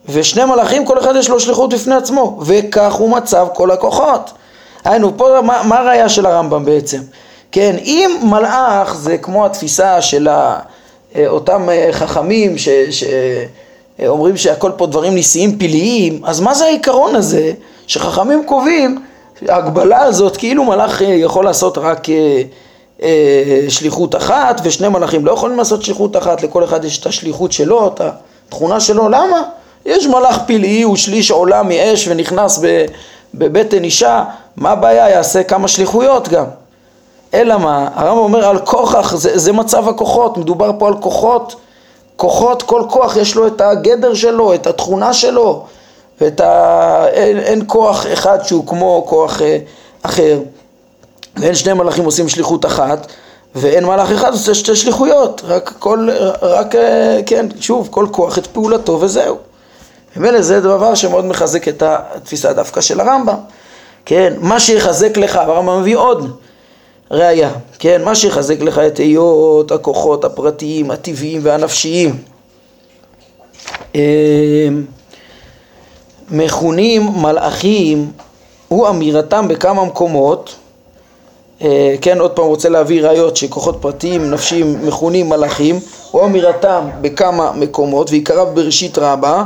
ושני 0.08 0.44
מלאכים 0.44 0.86
כל 0.86 0.98
אחד 0.98 1.16
יש 1.16 1.28
לו 1.28 1.40
שליחות 1.40 1.74
בפני 1.74 1.94
עצמו, 1.94 2.38
וכך 2.42 2.94
הוא 2.94 3.10
מצב 3.10 3.46
כל 3.54 3.70
הכוחות. 3.70 4.30
היינו, 4.84 5.16
פה 5.16 5.40
מה, 5.42 5.62
מה 5.62 5.78
הראייה 5.78 6.08
של 6.08 6.26
הרמב"ם 6.26 6.64
בעצם? 6.64 7.00
כן, 7.52 7.76
אם 7.84 8.10
מלאך 8.22 8.96
זה 8.96 9.18
כמו 9.18 9.46
התפיסה 9.46 10.02
של 10.02 10.28
אה, 10.28 10.58
אותם 11.26 11.70
אה, 11.70 11.88
חכמים 11.92 12.54
שאומרים 13.98 14.32
אה, 14.32 14.38
שהכל 14.38 14.70
פה 14.76 14.86
דברים 14.86 15.14
ניסיים 15.14 15.58
פלאיים, 15.58 16.20
אז 16.24 16.40
מה 16.40 16.54
זה 16.54 16.64
העיקרון 16.64 17.16
הזה 17.16 17.52
שחכמים 17.86 18.44
קובעים 18.46 19.02
ההגבלה 19.48 19.98
הזאת 19.98 20.36
כאילו 20.36 20.64
מלאך 20.64 21.00
יכול 21.00 21.44
לעשות 21.44 21.78
רק 21.78 22.06
שליחות 23.68 24.16
אחת 24.16 24.60
ושני 24.64 24.88
מלאכים 24.88 25.26
לא 25.26 25.32
יכולים 25.32 25.58
לעשות 25.58 25.82
שליחות 25.82 26.16
אחת, 26.16 26.42
לכל 26.42 26.64
אחד 26.64 26.84
יש 26.84 26.98
את 26.98 27.06
השליחות 27.06 27.52
שלו, 27.52 27.86
את 27.86 28.00
התכונה 28.00 28.80
שלו, 28.80 29.08
למה? 29.08 29.42
יש 29.86 30.06
מלאך 30.06 30.38
פלאי, 30.46 30.82
הוא 30.82 30.96
שליש 30.96 31.30
עולם 31.30 31.68
מאש 31.68 32.08
ונכנס 32.08 32.60
בבטן 33.34 33.84
אישה, 33.84 34.24
מה 34.56 34.70
הבעיה? 34.70 35.10
יעשה 35.10 35.42
כמה 35.42 35.68
שליחויות 35.68 36.28
גם. 36.28 36.44
אלא 37.34 37.58
מה? 37.58 37.88
הרמב"ם 37.94 38.18
אומר 38.18 38.44
על 38.44 38.58
כוכך, 38.58 39.14
זה, 39.16 39.38
זה 39.38 39.52
מצב 39.52 39.88
הכוחות, 39.88 40.38
מדובר 40.38 40.70
פה 40.78 40.88
על 40.88 40.94
כוחות, 41.00 41.56
כוחות, 42.16 42.62
כל 42.62 42.82
כוח 42.88 43.16
יש 43.16 43.34
לו 43.34 43.46
את 43.46 43.60
הגדר 43.60 44.14
שלו, 44.14 44.54
את 44.54 44.66
התכונה 44.66 45.12
שלו, 45.12 45.64
ואת 46.20 46.40
ה... 46.40 47.06
אין, 47.08 47.38
אין 47.38 47.62
כוח 47.66 48.06
אחד 48.12 48.38
שהוא 48.44 48.66
כמו 48.66 49.04
כוח 49.06 49.42
אה, 49.42 49.58
אחר, 50.02 50.38
ואין 51.36 51.54
שני 51.54 51.72
מלאכים 51.72 52.04
עושים 52.04 52.28
שליחות 52.28 52.66
אחת, 52.66 53.06
ואין 53.54 53.84
מלאך 53.84 54.10
אחד 54.10 54.32
עושה 54.32 54.54
שתי 54.54 54.76
שליחויות, 54.76 55.42
רק 55.44 55.72
כל, 55.78 56.08
רק, 56.42 56.74
אה, 56.74 57.20
כן, 57.26 57.46
שוב, 57.60 57.88
כל 57.90 58.06
כוח 58.10 58.38
את 58.38 58.46
פעולתו 58.46 58.98
וזהו. 59.00 59.36
ומילא 60.16 60.42
זה 60.42 60.60
דבר 60.60 60.94
שמאוד 60.94 61.24
מחזק 61.24 61.68
את 61.68 61.82
התפיסה 61.82 62.52
דווקא 62.52 62.80
של 62.80 63.00
הרמב"ם, 63.00 63.36
כן, 64.04 64.32
מה 64.40 64.60
שיחזק 64.60 65.16
לך, 65.16 65.36
הרמב"ם 65.36 65.80
מביא 65.80 65.96
עוד 65.96 66.36
ראיה, 67.10 67.50
כן, 67.78 68.02
מה 68.04 68.14
שיחזק 68.14 68.60
לך 68.60 68.78
את 68.78 68.96
היות 68.96 69.72
הכוחות 69.72 70.24
הפרטיים, 70.24 70.90
הטבעיים 70.90 71.40
והנפשיים. 71.44 72.22
אמ, 73.94 74.00
מכונים 76.30 77.10
מלאכים 77.16 78.12
הוא 78.68 78.88
אמירתם 78.88 79.48
בכמה 79.48 79.84
מקומות, 79.84 80.54
כן, 82.00 82.20
עוד 82.20 82.30
פעם 82.30 82.44
רוצה 82.44 82.68
להביא 82.68 83.02
ראיות 83.02 83.36
שכוחות 83.36 83.76
פרטיים 83.80 84.30
נפשיים 84.30 84.86
מכונים 84.86 85.28
מלאכים, 85.28 85.80
הוא 86.10 86.24
אמירתם 86.24 86.88
בכמה 87.00 87.52
מקומות 87.52 88.10
ועיקריו 88.10 88.48
בראשית 88.54 88.98
רבה 88.98 89.44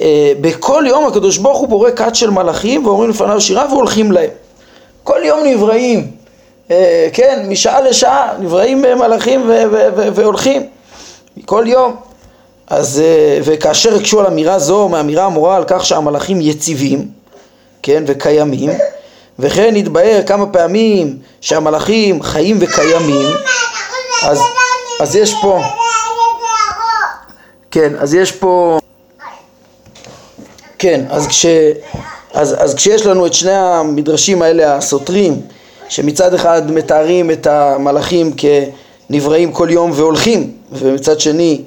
אה, 0.00 0.32
בכל 0.40 0.84
יום 0.88 1.06
הקדוש 1.06 1.38
ברוך 1.38 1.58
הוא 1.58 1.68
בורא 1.68 1.90
כת 1.90 2.14
של 2.14 2.30
מלאכים 2.30 2.86
ואומרים 2.86 3.10
לפניו 3.10 3.40
שירה 3.40 3.66
והולכים 3.70 4.12
להם 4.12 4.30
כל 5.04 5.20
יום 5.24 5.40
נבראים 5.44 6.10
אה, 6.70 7.08
כן, 7.12 7.46
משעה 7.48 7.80
לשעה 7.80 8.32
נבראים 8.38 8.82
מלאכים 8.82 9.50
והולכים 10.14 10.66
כל 11.44 11.64
יום. 11.66 11.96
אז, 12.66 13.00
אה, 13.04 13.38
וכאשר 13.44 13.94
הקשו 13.94 14.20
על 14.20 14.26
אמירה 14.26 14.58
זו 14.58 14.88
מאמירה 14.88 15.24
המורה 15.24 15.56
על 15.56 15.64
כך 15.66 15.86
שהמלאכים 15.86 16.40
יציבים, 16.40 17.08
כן, 17.82 18.04
וקיימים, 18.06 18.70
וכן 19.38 19.76
התבהר 19.76 20.20
כמה 20.26 20.46
פעמים 20.46 21.18
שהמלאכים 21.40 22.22
חיים 22.22 22.58
וקיימים, 22.60 23.26
אז, 24.22 24.38
אז 25.00 25.16
יש 25.16 25.34
פה, 25.42 25.60
כן, 27.70 27.92
אז 27.98 28.14
יש 28.14 28.32
פה, 28.32 28.78
כן, 30.78 31.04
אז, 31.10 31.26
כש, 31.26 31.46
אז, 32.34 32.54
אז 32.58 32.74
כשיש 32.74 33.06
לנו 33.06 33.26
את 33.26 33.34
שני 33.34 33.52
המדרשים 33.52 34.42
האלה 34.42 34.76
הסותרים, 34.76 35.40
שמצד 35.88 36.34
אחד 36.34 36.70
מתארים 36.72 37.30
את 37.30 37.46
המלאכים 37.46 38.32
כנבראים 39.10 39.52
כל 39.52 39.68
יום 39.70 39.90
והולכים, 39.94 40.52
ומצד 40.72 41.20
שני 41.20 41.62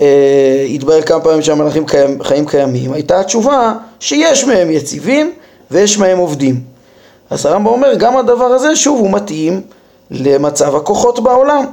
אה, 0.00 0.66
התברר 0.74 1.02
כמה 1.02 1.20
פעמים 1.20 1.42
שהמלאכים 1.42 1.86
קיים, 1.86 2.22
חיים 2.22 2.46
קיימים, 2.46 2.92
הייתה 2.92 3.20
התשובה 3.20 3.72
שיש 4.00 4.44
מהם 4.44 4.70
יציבים 4.70 5.32
ויש 5.70 5.98
מהם 5.98 6.18
עובדים. 6.18 6.77
אז 7.30 7.46
הרמב"ם 7.46 7.66
אומר 7.66 7.94
גם 7.94 8.16
הדבר 8.16 8.44
הזה 8.44 8.76
שוב 8.76 9.00
הוא 9.00 9.10
מתאים 9.10 9.60
למצב 10.10 10.76
הכוחות 10.76 11.20
בעולם 11.20 11.64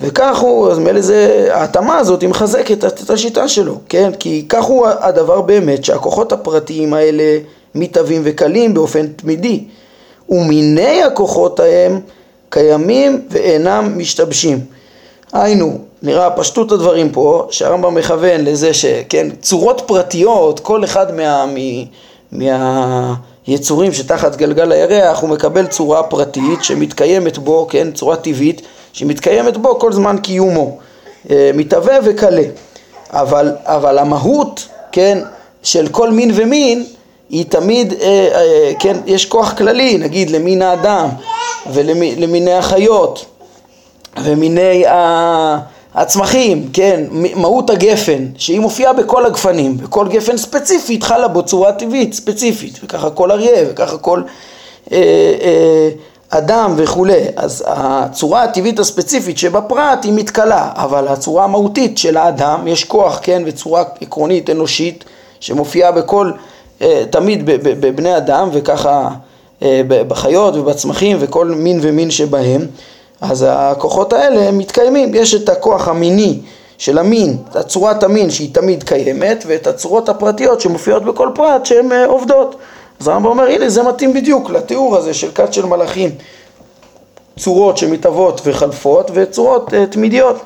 וכך 0.00 0.38
הוא, 0.38 0.70
אז 0.70 0.78
מילא 0.78 1.00
זה, 1.00 1.48
ההתאמה 1.50 1.98
הזאת 1.98 2.20
היא 2.20 2.28
מחזקת 2.28 2.84
את 2.84 3.10
השיטה 3.10 3.48
שלו, 3.48 3.78
כן? 3.88 4.10
כי 4.18 4.44
כך 4.48 4.64
הוא 4.64 4.86
הדבר 4.86 5.40
באמת 5.40 5.84
שהכוחות 5.84 6.32
הפרטיים 6.32 6.94
האלה 6.94 7.38
מתהווים 7.74 8.22
וקלים 8.24 8.74
באופן 8.74 9.06
תמידי 9.06 9.64
ומיני 10.28 11.02
הכוחות 11.02 11.60
ההם 11.60 12.00
קיימים 12.48 13.20
ואינם 13.30 13.94
משתבשים. 13.96 14.60
היינו, 15.32 15.78
נראה 16.02 16.30
פשטות 16.30 16.72
הדברים 16.72 17.12
פה, 17.12 17.46
שהרמב"ם 17.50 17.94
מכוון 17.94 18.44
לזה 18.44 18.74
שכן, 18.74 19.28
צורות 19.40 19.82
פרטיות, 19.86 20.60
כל 20.60 20.84
אחד 20.84 21.14
מה, 21.14 21.46
מה, 22.32 23.14
מהיצורים 23.48 23.92
שתחת 23.92 24.36
גלגל 24.36 24.72
הירח 24.72 25.20
הוא 25.20 25.30
מקבל 25.30 25.66
צורה 25.66 26.02
פרטית 26.02 26.64
שמתקיימת 26.64 27.38
בו, 27.38 27.66
כן, 27.70 27.92
צורה 27.92 28.16
טבעית, 28.16 28.62
שמתקיימת 28.92 29.56
בו 29.56 29.78
כל 29.78 29.92
זמן 29.92 30.16
קיומו, 30.22 30.78
אה, 31.30 31.50
מתהווה 31.54 31.94
וקלה. 32.04 32.44
אבל, 33.10 33.52
אבל 33.64 33.98
המהות, 33.98 34.68
כן, 34.92 35.18
של 35.62 35.88
כל 35.88 36.10
מין 36.10 36.30
ומין 36.34 36.84
היא 37.30 37.44
תמיד, 37.48 37.92
אה, 37.92 38.28
אה, 38.34 38.72
כן, 38.78 38.96
יש 39.06 39.26
כוח 39.26 39.52
כללי, 39.52 39.98
נגיד 39.98 40.30
למין 40.30 40.62
האדם 40.62 41.08
ולמיני 41.72 42.52
החיות 42.52 43.24
ומיני 44.22 44.84
הצמחים, 45.94 46.68
כן, 46.72 47.04
מהות 47.36 47.70
הגפן, 47.70 48.26
שהיא 48.36 48.60
מופיעה 48.60 48.92
בכל 48.92 49.26
הגפנים, 49.26 49.76
וכל 49.80 50.08
גפן 50.08 50.36
ספציפית 50.36 51.02
חלה 51.02 51.28
בו 51.28 51.42
צורה 51.42 51.72
טבעית 51.72 52.14
ספציפית, 52.14 52.80
וככה 52.84 53.10
כל 53.10 53.30
אריה, 53.30 53.64
וככה 53.70 53.98
כל 53.98 54.22
אה, 54.92 54.98
אה, 55.40 55.88
אדם 56.28 56.74
וכולי, 56.76 57.20
אז 57.36 57.64
הצורה 57.66 58.42
הטבעית 58.42 58.78
הספציפית 58.78 59.38
שבפרט 59.38 60.04
היא 60.04 60.12
מתכלה, 60.12 60.70
אבל 60.74 61.08
הצורה 61.08 61.44
המהותית 61.44 61.98
של 61.98 62.16
האדם 62.16 62.68
יש 62.68 62.84
כוח, 62.84 63.18
כן, 63.22 63.42
וצורה 63.46 63.84
עקרונית 64.00 64.50
אנושית 64.50 65.04
שמופיעה 65.40 65.92
בכל, 65.92 66.30
אה, 66.82 67.04
תמיד 67.10 67.42
בבני 67.62 68.16
אדם, 68.16 68.48
וככה 68.52 69.08
אה, 69.62 69.82
בחיות 70.08 70.56
ובצמחים 70.56 71.16
וכל 71.20 71.46
מין 71.46 71.78
ומין 71.82 72.10
שבהם 72.10 72.66
אז 73.30 73.46
הכוחות 73.48 74.12
האלה 74.12 74.50
מתקיימים, 74.50 75.14
יש 75.14 75.34
את 75.34 75.48
הכוח 75.48 75.88
המיני 75.88 76.38
של 76.78 76.98
המין, 76.98 77.36
את 77.60 77.66
צורת 77.66 78.02
המין 78.02 78.30
שהיא 78.30 78.54
תמיד 78.54 78.82
קיימת 78.82 79.44
ואת 79.46 79.66
הצורות 79.66 80.08
הפרטיות 80.08 80.60
שמופיעות 80.60 81.04
בכל 81.04 81.28
פרט 81.34 81.66
שהן 81.66 81.92
אה, 81.92 82.06
עובדות. 82.06 82.56
אז 83.00 83.08
הרמב"ם 83.08 83.26
אומר 83.26 83.44
הנה 83.44 83.68
זה 83.68 83.82
מתאים 83.82 84.12
בדיוק 84.14 84.50
לתיאור 84.50 84.96
הזה 84.96 85.14
של 85.14 85.30
כת 85.34 85.52
של 85.52 85.66
מלאכים, 85.66 86.10
צורות 87.38 87.78
שמתהוות 87.78 88.40
וחלפות 88.44 89.10
וצורות 89.14 89.68
uh, 89.68 89.92
תמידיות. 89.92 90.36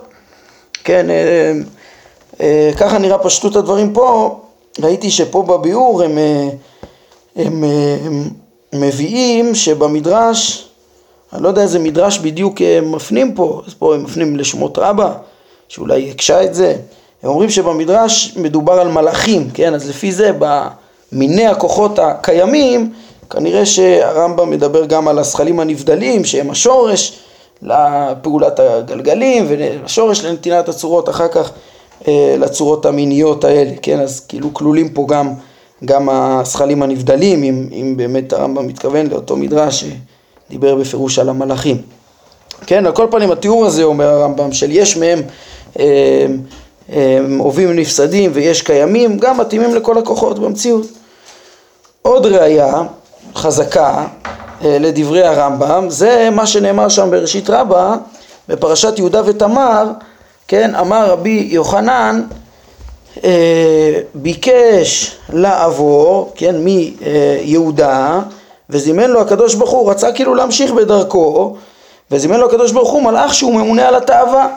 כן, 0.84 1.06
uh, 1.08 2.34
uh, 2.34 2.42
ככה 2.76 2.98
נראה 2.98 3.18
פשטות 3.18 3.56
הדברים 3.56 3.92
פה, 3.92 4.38
ראיתי 4.80 5.10
שפה 5.10 5.42
בביאור 5.42 6.02
הם, 6.02 6.18
uh, 6.18 7.40
הם, 7.40 7.64
uh, 7.64 8.06
הם 8.06 8.30
מביאים 8.72 9.54
שבמדרש 9.54 10.67
אני 11.32 11.42
לא 11.42 11.48
יודע 11.48 11.62
איזה 11.62 11.78
מדרש 11.78 12.18
בדיוק 12.18 12.60
הם 12.60 12.92
מפנים 12.92 13.34
פה, 13.34 13.62
אז 13.66 13.74
פה 13.74 13.94
הם 13.94 14.04
מפנים 14.04 14.36
לשמות 14.36 14.78
רבה, 14.78 15.12
שאולי 15.68 16.10
הקשה 16.10 16.44
את 16.44 16.54
זה. 16.54 16.76
הם 17.22 17.30
אומרים 17.30 17.50
שבמדרש 17.50 18.36
מדובר 18.36 18.72
על 18.72 18.88
מלאכים, 18.88 19.50
כן? 19.54 19.74
אז 19.74 19.88
לפי 19.88 20.12
זה 20.12 20.30
במיני 20.38 21.46
הכוחות 21.46 21.98
הקיימים, 21.98 22.92
כנראה 23.30 23.66
שהרמב"ם 23.66 24.50
מדבר 24.50 24.84
גם 24.84 25.08
על 25.08 25.18
הזכלים 25.18 25.60
הנבדלים, 25.60 26.24
שהם 26.24 26.50
השורש 26.50 27.18
לפעולת 27.62 28.60
הגלגלים, 28.60 29.46
והשורש 29.48 30.24
לנתינת 30.24 30.68
הצורות 30.68 31.08
אחר 31.08 31.28
כך 31.28 31.50
אה, 32.08 32.36
לצורות 32.38 32.86
המיניות 32.86 33.44
האלה, 33.44 33.70
כן? 33.82 34.00
אז 34.00 34.20
כאילו 34.20 34.54
כלולים 34.54 34.88
פה 34.88 35.06
גם, 35.08 35.32
גם 35.84 36.08
הזכלים 36.08 36.82
הנבדלים, 36.82 37.42
אם, 37.42 37.68
אם 37.72 37.94
באמת 37.96 38.32
הרמב"ם 38.32 38.66
מתכוון 38.66 39.06
לאותו 39.06 39.36
מדרש. 39.36 39.84
דיבר 40.50 40.74
בפירוש 40.74 41.18
על 41.18 41.28
המלאכים. 41.28 41.82
כן, 42.66 42.86
על 42.86 42.92
כל 42.92 43.06
פנים 43.10 43.30
התיאור 43.30 43.66
הזה 43.66 43.82
אומר 43.82 44.08
הרמב"ם 44.08 44.52
של 44.52 44.70
יש 44.70 44.96
מהם 44.96 45.22
אוהבים 47.40 47.76
נפסדים 47.76 48.30
ויש 48.34 48.62
קיימים, 48.62 49.18
גם 49.18 49.38
מתאימים 49.38 49.74
לכל 49.74 49.98
הכוחות 49.98 50.38
במציאות. 50.38 50.86
עוד 52.02 52.26
ראיה 52.26 52.82
חזקה 53.34 54.06
אה, 54.64 54.76
לדברי 54.80 55.26
הרמב"ם, 55.26 55.90
זה 55.90 56.28
מה 56.32 56.46
שנאמר 56.46 56.88
שם 56.88 57.10
בראשית 57.10 57.50
רבה, 57.50 57.96
בפרשת 58.48 58.98
יהודה 58.98 59.22
ותמר, 59.24 59.90
כן, 60.48 60.74
אמר 60.74 61.10
רבי 61.10 61.48
יוחנן, 61.50 62.22
אה, 63.24 64.00
ביקש 64.14 65.16
לעבור, 65.32 66.32
כן, 66.34 66.56
מיהודה, 66.58 68.20
וזימן 68.70 69.10
לו 69.10 69.20
הקדוש 69.20 69.54
ברוך 69.54 69.70
הוא, 69.70 69.90
רצה 69.90 70.12
כאילו 70.12 70.34
להמשיך 70.34 70.72
בדרכו, 70.72 71.56
וזימן 72.10 72.40
לו 72.40 72.46
הקדוש 72.46 72.72
ברוך 72.72 72.90
הוא 72.90 73.02
מלאך 73.02 73.34
שהוא 73.34 73.54
ממונה 73.54 73.88
על 73.88 73.94
התאווה, 73.94 74.48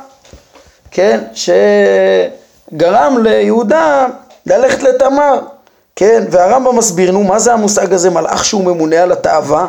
כן, 0.92 1.20
שגרם 1.34 3.18
ליהודה 3.24 4.08
ללכת 4.46 4.84
לתמר, 4.84 5.40
כן, 5.96 6.24
והרמב"ם 6.32 6.78
מסביר, 6.78 7.12
נו, 7.12 7.24
מה 7.24 7.40
זה 7.40 7.54
המושג 7.54 7.94
הזה, 7.94 8.10
מלאך 8.10 8.46
שהוא 8.46 8.64
ממונה 8.64 9.04
על 9.04 9.12
התאווה? 9.12 9.68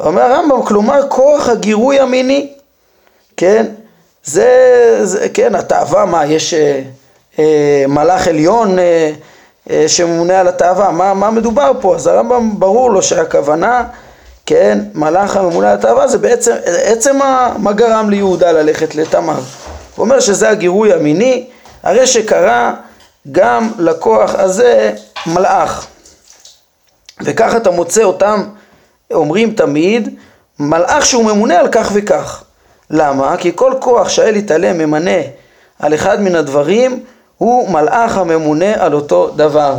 אומר 0.00 0.22
הרמב"ם, 0.22 0.62
כלומר 0.62 1.08
כוח 1.08 1.48
הגירוי 1.48 2.00
המיני, 2.00 2.52
כן, 3.36 3.66
זה, 4.24 4.50
זה 5.02 5.28
כן, 5.28 5.54
התאווה, 5.54 6.04
מה, 6.04 6.26
יש 6.26 6.54
אה, 6.54 6.82
אה, 7.38 7.84
מלאך 7.88 8.28
עליון 8.28 8.78
אה, 8.78 9.12
שממונה 9.86 10.40
על 10.40 10.48
התאווה, 10.48 10.90
מה, 10.90 11.14
מה 11.14 11.30
מדובר 11.30 11.72
פה? 11.80 11.94
אז 11.94 12.06
הרמב"ם 12.06 12.60
ברור 12.60 12.90
לו 12.90 13.02
שהכוונה, 13.02 13.84
כן, 14.46 14.78
מלאך 14.94 15.36
הממונה 15.36 15.70
על 15.70 15.78
התאווה 15.78 16.08
זה 16.08 16.18
בעצם, 16.18 16.52
עצם 16.64 17.16
מה 17.58 17.72
גרם 17.72 18.10
ליהודה 18.10 18.52
ללכת 18.52 18.94
לתמר. 18.94 19.34
הוא 19.96 20.04
אומר 20.04 20.20
שזה 20.20 20.50
הגירוי 20.50 20.92
המיני, 20.92 21.46
הרי 21.82 22.06
שקרה 22.06 22.74
גם 23.32 23.72
לכוח 23.78 24.34
הזה 24.34 24.92
מלאך. 25.26 25.86
וכך 27.20 27.56
אתה 27.56 27.70
מוצא 27.70 28.02
אותם 28.02 28.44
אומרים 29.14 29.50
תמיד, 29.50 30.16
מלאך 30.58 31.06
שהוא 31.06 31.24
ממונה 31.24 31.58
על 31.58 31.68
כך 31.68 31.90
וכך. 31.94 32.42
למה? 32.90 33.36
כי 33.36 33.52
כל 33.54 33.72
כוח 33.80 34.08
שהאל 34.08 34.36
יתעלם 34.36 34.78
ממנה 34.78 35.20
על 35.78 35.94
אחד 35.94 36.20
מן 36.20 36.34
הדברים, 36.34 37.04
הוא 37.38 37.70
מלאך 37.70 38.16
הממונה 38.16 38.84
על 38.84 38.94
אותו 38.94 39.30
דבר. 39.36 39.74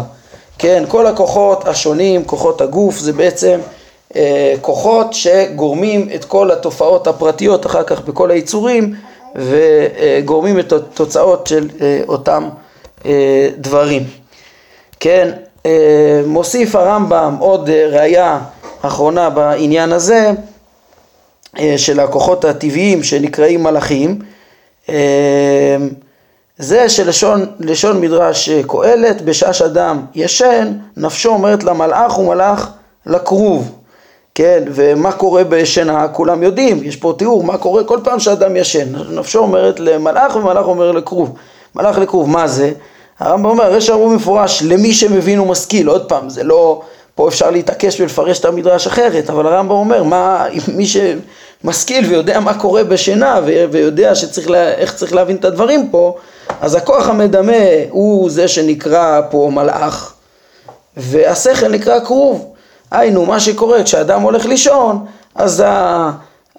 כן, 0.58 0.84
כל 0.88 1.08
הכוחות 1.08 1.68
השונים, 1.68 2.26
כוחות 2.26 2.62
הגוף, 2.62 2.98
זה 2.98 3.14
בעצם 3.14 3.60
אה, 4.16 4.54
כוחות 4.62 5.14
שגורמים 5.14 6.10
את 6.16 6.26
כל 6.26 6.52
התופעות 6.52 7.08
הפרטיות 7.08 7.66
אחר 7.66 7.84
כך 7.84 8.02
בכל 8.02 8.32
היצורים 8.32 8.96
וגורמים 9.36 10.60
את 10.60 10.74
התוצאות 10.74 11.48
של 11.48 11.70
אה, 11.82 12.02
אותם 12.08 12.50
אה, 13.06 13.50
דברים. 13.58 14.04
כן, 15.00 15.32
אה, 15.66 16.22
מוסיף 16.26 16.76
הרמב"ם 16.76 17.36
עוד 17.40 17.70
אה, 17.70 17.88
ראייה 17.92 18.40
אחרונה 18.82 19.30
בעניין 19.30 19.92
הזה 19.92 20.32
אה, 21.60 21.74
של 21.78 22.00
הכוחות 22.00 22.46
הטבעיים 22.46 23.04
שנקראים 23.04 23.64
מלאכים. 23.64 24.20
אה, 24.90 25.78
זה 26.60 26.90
שלשון 26.90 28.02
מדרש 28.02 28.50
אה, 28.50 28.62
קהלת, 28.68 29.22
בשעה 29.22 29.54
שאדם 29.54 30.06
ישן, 30.16 30.74
נפשו 30.98 31.30
אומרת 31.30 31.64
למלאך 31.64 32.20
ומלאך 32.20 32.70
לכרוב. 33.06 33.72
כן, 34.36 34.64
ומה 34.68 35.12
קורה 35.12 35.44
בשינה, 35.44 36.08
כולם 36.08 36.44
יודעים, 36.44 36.84
יש 36.84 36.96
פה 36.96 37.14
תיאור 37.18 37.44
מה 37.44 37.58
קורה 37.58 37.84
כל 37.84 38.00
פעם 38.04 38.20
שאדם 38.20 38.56
ישן. 38.56 38.96
נפשו 39.10 39.40
אומרת 39.40 39.80
למלאך 39.80 40.36
ומלאך 40.36 40.66
אומר 40.66 40.92
לכרוב. 40.92 41.36
מלאך 41.76 41.98
לכרוב, 41.98 42.30
מה 42.30 42.48
זה? 42.48 42.72
הרמב"ם 43.20 43.50
אומר, 43.50 43.64
הרי 43.64 43.82
שאמרו 43.82 44.10
מפורש, 44.10 44.64
למי 44.64 44.94
שמבין 44.94 45.40
ומשכיל, 45.40 45.88
עוד 45.88 46.10
פעם, 46.10 46.30
זה 46.30 46.44
לא, 46.44 46.82
פה 47.16 47.28
אפשר 47.28 47.50
להתעקש 47.50 48.02
ולפרש 48.02 48.40
את 48.40 48.46
המדרש 48.46 48.88
אחרת, 48.88 49.30
אבל 49.30 49.48
הרמב"ם 49.48 49.72
אומר, 49.76 50.04
מה, 50.04 50.46
מי 50.76 50.86
שמשכיל 51.64 52.06
ויודע 52.06 52.40
מה 52.40 52.60
קורה 52.60 52.84
בשינה 52.84 53.40
ויודע 53.72 54.16
שצריך, 54.16 54.50
לה, 54.50 54.74
איך 54.74 54.94
צריך 54.94 55.14
להבין 55.14 55.36
את 55.36 55.46
הדברים 55.46 55.90
פה, 55.92 56.18
אז 56.62 56.76
הכוח 56.76 57.10
המדמה 57.10 57.54
הוא 57.90 58.30
זה 58.30 58.48
שנקרא 58.48 59.22
פה 59.30 59.50
מלאך, 59.54 60.14
והשכל 60.98 61.68
נקרא 61.68 62.00
כרוב. 62.00 62.54
היינו, 62.92 63.26
מה 63.26 63.40
שקורה 63.40 63.84
כשאדם 63.84 64.22
הולך 64.22 64.46
לישון, 64.46 65.06
אז 65.36 65.64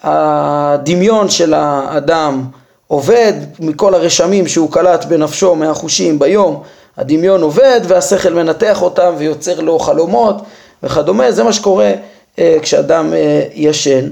הדמיון 0.03 1.31
של 1.31 1.55
האדם 1.55 2.45
עובד 2.87 3.33
מכל 3.61 3.95
הרשמים 3.95 4.49
שהוא 4.49 4.73
קלט 4.73 5.05
בנפשו 5.05 5.55
מהחושים 5.55 6.19
ביום, 6.19 6.63
הדמיון 6.97 7.43
עובד 7.43 7.81
והשכל 7.85 8.31
מנתח 8.31 8.83
אותם 8.83 9.15
ויוצר 9.19 9.61
לו 9.61 9.79
חלומות 9.79 10.37
וכדומה, 10.83 11.33
זה 11.33 11.45
מה 11.45 11.53
שקורה 11.53 11.93
אה, 12.39 12.57
כשאדם 12.63 13.13
אה, 13.13 13.43
ישן. 13.55 14.09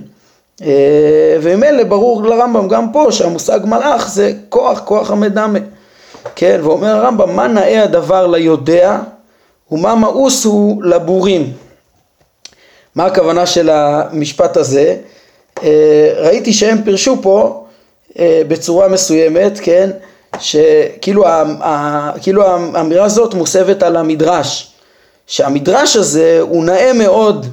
אה, 0.62 1.36
וממילא 1.42 1.84
ברור 1.84 2.22
לרמב"ם 2.22 2.68
גם 2.68 2.92
פה 2.92 3.06
שהמושג 3.10 3.60
מלאך 3.64 4.08
זה 4.08 4.32
כוח, 4.48 4.80
כוח 4.84 5.10
המדמה. 5.10 5.58
כן, 6.34 6.60
ואומר 6.62 6.96
הרמב"ם, 6.96 7.36
מה 7.36 7.48
נאה 7.48 7.82
הדבר 7.82 8.26
ליודע 8.26 8.98
ומה 9.70 9.94
מאוס 9.94 10.44
הוא 10.44 10.82
לבורים. 10.84 11.52
מה 12.94 13.06
הכוונה 13.06 13.46
של 13.46 13.70
המשפט 13.70 14.56
הזה? 14.56 14.96
אה, 15.62 16.12
ראיתי 16.16 16.52
שהם 16.52 16.82
פירשו 16.82 17.22
פה 17.22 17.64
אה, 18.18 18.42
בצורה 18.48 18.88
מסוימת, 18.88 19.58
כן, 19.62 19.90
שכאילו 20.38 21.24
כאילו 22.22 22.44
האמירה 22.74 23.04
הזאת 23.04 23.34
מוסבת 23.34 23.82
על 23.82 23.96
המדרש, 23.96 24.72
שהמדרש 25.26 25.96
הזה 25.96 26.38
הוא 26.40 26.64
נאה 26.64 26.92
מאוד 26.92 27.46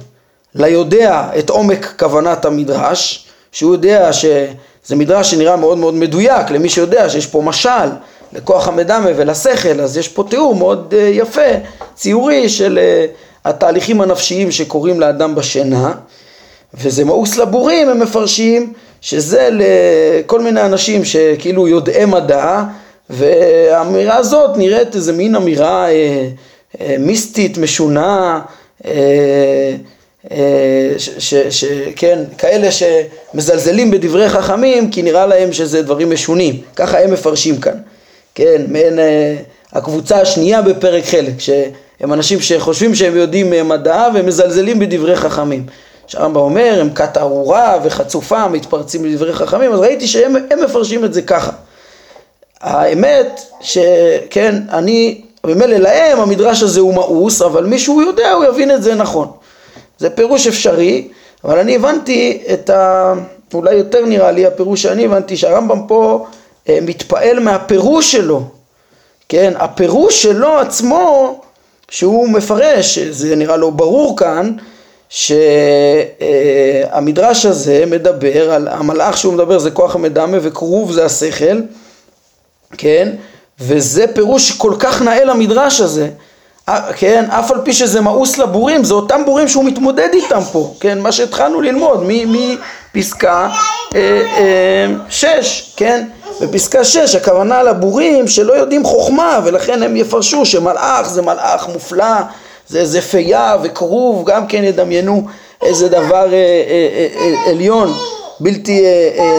ליודע 0.54 1.28
את 1.38 1.50
עומק 1.50 1.94
כוונת 1.98 2.44
המדרש, 2.44 3.26
שהוא 3.52 3.72
יודע 3.72 4.12
שזה 4.12 4.96
מדרש 4.96 5.30
שנראה 5.30 5.56
מאוד 5.56 5.78
מאוד 5.78 5.94
מדויק 5.94 6.50
למי 6.50 6.68
שיודע 6.68 7.08
שיש 7.10 7.26
פה 7.26 7.42
משל 7.42 7.88
לכוח 8.32 8.68
המדמה 8.68 9.08
ולשכל, 9.16 9.80
אז 9.80 9.96
יש 9.96 10.08
פה 10.08 10.24
תיאור 10.30 10.54
מאוד 10.54 10.94
אה, 10.96 11.10
יפה, 11.12 11.40
ציורי 11.94 12.48
של 12.48 12.78
התהליכים 13.44 14.00
הנפשיים 14.00 14.50
שקורים 14.50 15.00
לאדם 15.00 15.34
בשינה, 15.34 15.92
וזה 16.74 17.04
מאוס 17.04 17.36
לבורים, 17.36 17.88
הם 17.88 18.00
מפרשים 18.00 18.72
שזה 19.00 19.48
לכל 19.52 20.40
מיני 20.40 20.60
אנשים 20.60 21.04
שכאילו 21.04 21.68
יודעי 21.68 22.04
מדע, 22.04 22.62
והאמירה 23.10 24.16
הזאת 24.16 24.56
נראית 24.56 24.94
איזה 24.94 25.12
מין 25.12 25.36
אמירה 25.36 25.90
אה, 25.90 26.28
אה, 26.80 26.96
מיסטית, 26.98 27.58
משונה, 27.58 28.40
אה, 28.84 28.90
אה, 28.90 29.74
שכן, 31.48 32.18
כאלה 32.38 32.68
שמזלזלים 32.70 33.90
בדברי 33.90 34.28
חכמים 34.28 34.90
כי 34.90 35.02
נראה 35.02 35.26
להם 35.26 35.52
שזה 35.52 35.82
דברים 35.82 36.10
משונים, 36.10 36.60
ככה 36.76 37.00
הם 37.00 37.12
מפרשים 37.12 37.60
כאן, 37.60 37.76
כן, 38.34 38.62
מעין 38.68 38.98
אה, 38.98 39.36
הקבוצה 39.72 40.20
השנייה 40.20 40.62
בפרק 40.62 41.04
חלק, 41.04 41.32
שהם 41.38 42.12
אנשים 42.12 42.40
שחושבים 42.40 42.94
שהם 42.94 43.16
יודעים 43.16 43.68
מדע 43.68 44.08
ומזלזלים 44.14 44.78
בדברי 44.78 45.16
חכמים. 45.16 45.66
שהרמב"ם 46.06 46.40
אומר, 46.40 46.78
הם 46.80 46.90
כת 46.94 47.16
ארורה 47.16 47.78
וחצופה, 47.84 48.48
מתפרצים 48.48 49.04
לדברי 49.04 49.32
חכמים, 49.32 49.72
אז 49.72 49.80
ראיתי 49.80 50.06
שהם 50.06 50.36
מפרשים 50.64 51.04
את 51.04 51.14
זה 51.14 51.22
ככה. 51.22 51.52
האמת 52.60 53.40
שכן, 53.60 54.54
אני, 54.70 55.20
ממילא 55.46 55.76
להם 55.76 56.20
המדרש 56.20 56.62
הזה 56.62 56.80
הוא 56.80 56.94
מאוס, 56.94 57.42
אבל 57.42 57.64
מי 57.64 57.78
שהוא 57.78 58.02
יודע 58.02 58.32
הוא 58.32 58.44
יבין 58.44 58.70
את 58.70 58.82
זה 58.82 58.94
נכון. 58.94 59.28
זה 60.04 60.10
פירוש 60.10 60.46
אפשרי, 60.46 61.08
אבל 61.44 61.58
אני 61.58 61.76
הבנתי 61.76 62.42
את 62.52 62.70
ה... 62.70 63.14
אולי 63.54 63.74
יותר 63.74 64.06
נראה 64.06 64.30
לי 64.30 64.46
הפירוש 64.46 64.82
שאני 64.82 65.04
הבנתי, 65.04 65.36
שהרמב"ם 65.36 65.86
פה 65.88 66.26
אה, 66.68 66.78
מתפעל 66.82 67.40
מהפירוש 67.40 68.12
שלו, 68.12 68.42
כן, 69.28 69.52
הפירוש 69.56 70.22
שלו 70.22 70.58
עצמו, 70.58 71.40
שהוא 71.90 72.28
מפרש, 72.28 72.98
זה 72.98 73.36
נראה 73.36 73.56
לו 73.56 73.70
ברור 73.70 74.16
כאן, 74.16 74.52
שהמדרש 75.08 76.26
הזה 77.46 77.84
מדבר 77.86 78.52
על 78.52 78.68
המלאך 78.68 79.18
שהוא 79.18 79.34
מדבר 79.34 79.58
זה 79.58 79.70
כוח 79.70 79.94
המדמה 79.94 80.38
וכרוב 80.42 80.92
זה 80.92 81.04
השכל, 81.04 81.60
כן? 82.78 83.08
וזה 83.60 84.06
פירוש 84.14 84.52
כל 84.52 84.74
כך 84.78 85.02
נאה 85.02 85.24
למדרש 85.24 85.80
הזה, 85.80 86.08
כן? 86.96 87.24
אף 87.30 87.50
על 87.50 87.60
פי 87.64 87.72
שזה 87.72 88.00
מאוס 88.00 88.38
לבורים, 88.38 88.84
זה 88.84 88.94
אותם 88.94 89.24
בורים 89.24 89.48
שהוא 89.48 89.64
מתמודד 89.64 90.08
איתם 90.12 90.40
פה, 90.52 90.74
כן? 90.80 91.00
מה 91.00 91.12
שהתחלנו 91.12 91.60
ללמוד 91.60 92.04
מפסקה 92.94 93.48
אה, 93.94 94.22
אה, 94.36 94.86
שש, 95.08 95.72
כן? 95.76 96.06
בפסקה 96.40 96.84
שש 96.84 97.14
הכוונה 97.14 97.62
לבורים 97.62 98.28
שלא 98.28 98.52
יודעים 98.52 98.84
חוכמה 98.84 99.40
ולכן 99.44 99.82
הם 99.82 99.96
יפרשו 99.96 100.46
שמלאך 100.46 101.08
זה 101.08 101.22
מלאך 101.22 101.68
מופלא 101.68 102.16
זה 102.68 102.78
איזה 102.78 103.00
פייה 103.00 103.56
וכרוב, 103.62 104.24
גם 104.26 104.46
כן 104.46 104.64
ידמיינו 104.64 105.26
איזה 105.62 105.88
דבר 105.88 106.32
אה, 106.32 106.62
אה, 106.68 107.08
אה, 107.16 107.50
עליון 107.50 107.92
בלתי 108.40 108.84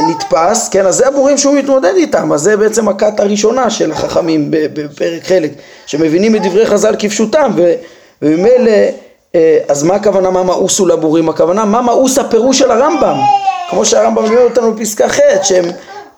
נתפס, 0.10 0.70
כן, 0.70 0.86
אז 0.86 0.96
זה 0.96 1.08
הבורים 1.08 1.38
שהוא 1.38 1.56
מתמודד 1.56 1.94
איתם, 1.96 2.32
אז 2.34 2.42
זה 2.42 2.58
בעצם 2.58 2.88
הכת 2.90 3.20
הראשונה 3.20 3.70
של 3.70 3.92
החכמים 3.92 4.48
בפרק 4.52 5.24
חלק, 5.24 5.52
שמבינים 5.86 6.36
את 6.36 6.42
דברי 6.42 6.66
חז"ל 6.66 6.96
כפשוטם, 7.00 7.52
וממילא, 8.22 8.72
אז 9.68 9.84
מה 9.84 9.96
הכוונה 9.96 10.30
מה 10.30 10.44
מאוסו 10.44 10.86
לבורים? 10.86 11.30
הכוונה 11.30 11.66
מה 11.66 11.82
מאוס 11.82 12.18
הפירוש 12.18 12.60
של 12.60 12.72
הרמב"ם, 12.72 13.18
כמו 13.70 13.86
שהרמב"ם 13.86 14.24
מביא 14.24 14.38
אותנו 14.38 14.74
בפסקה 14.74 15.10
ח', 15.10 15.20
שהם 15.44 15.66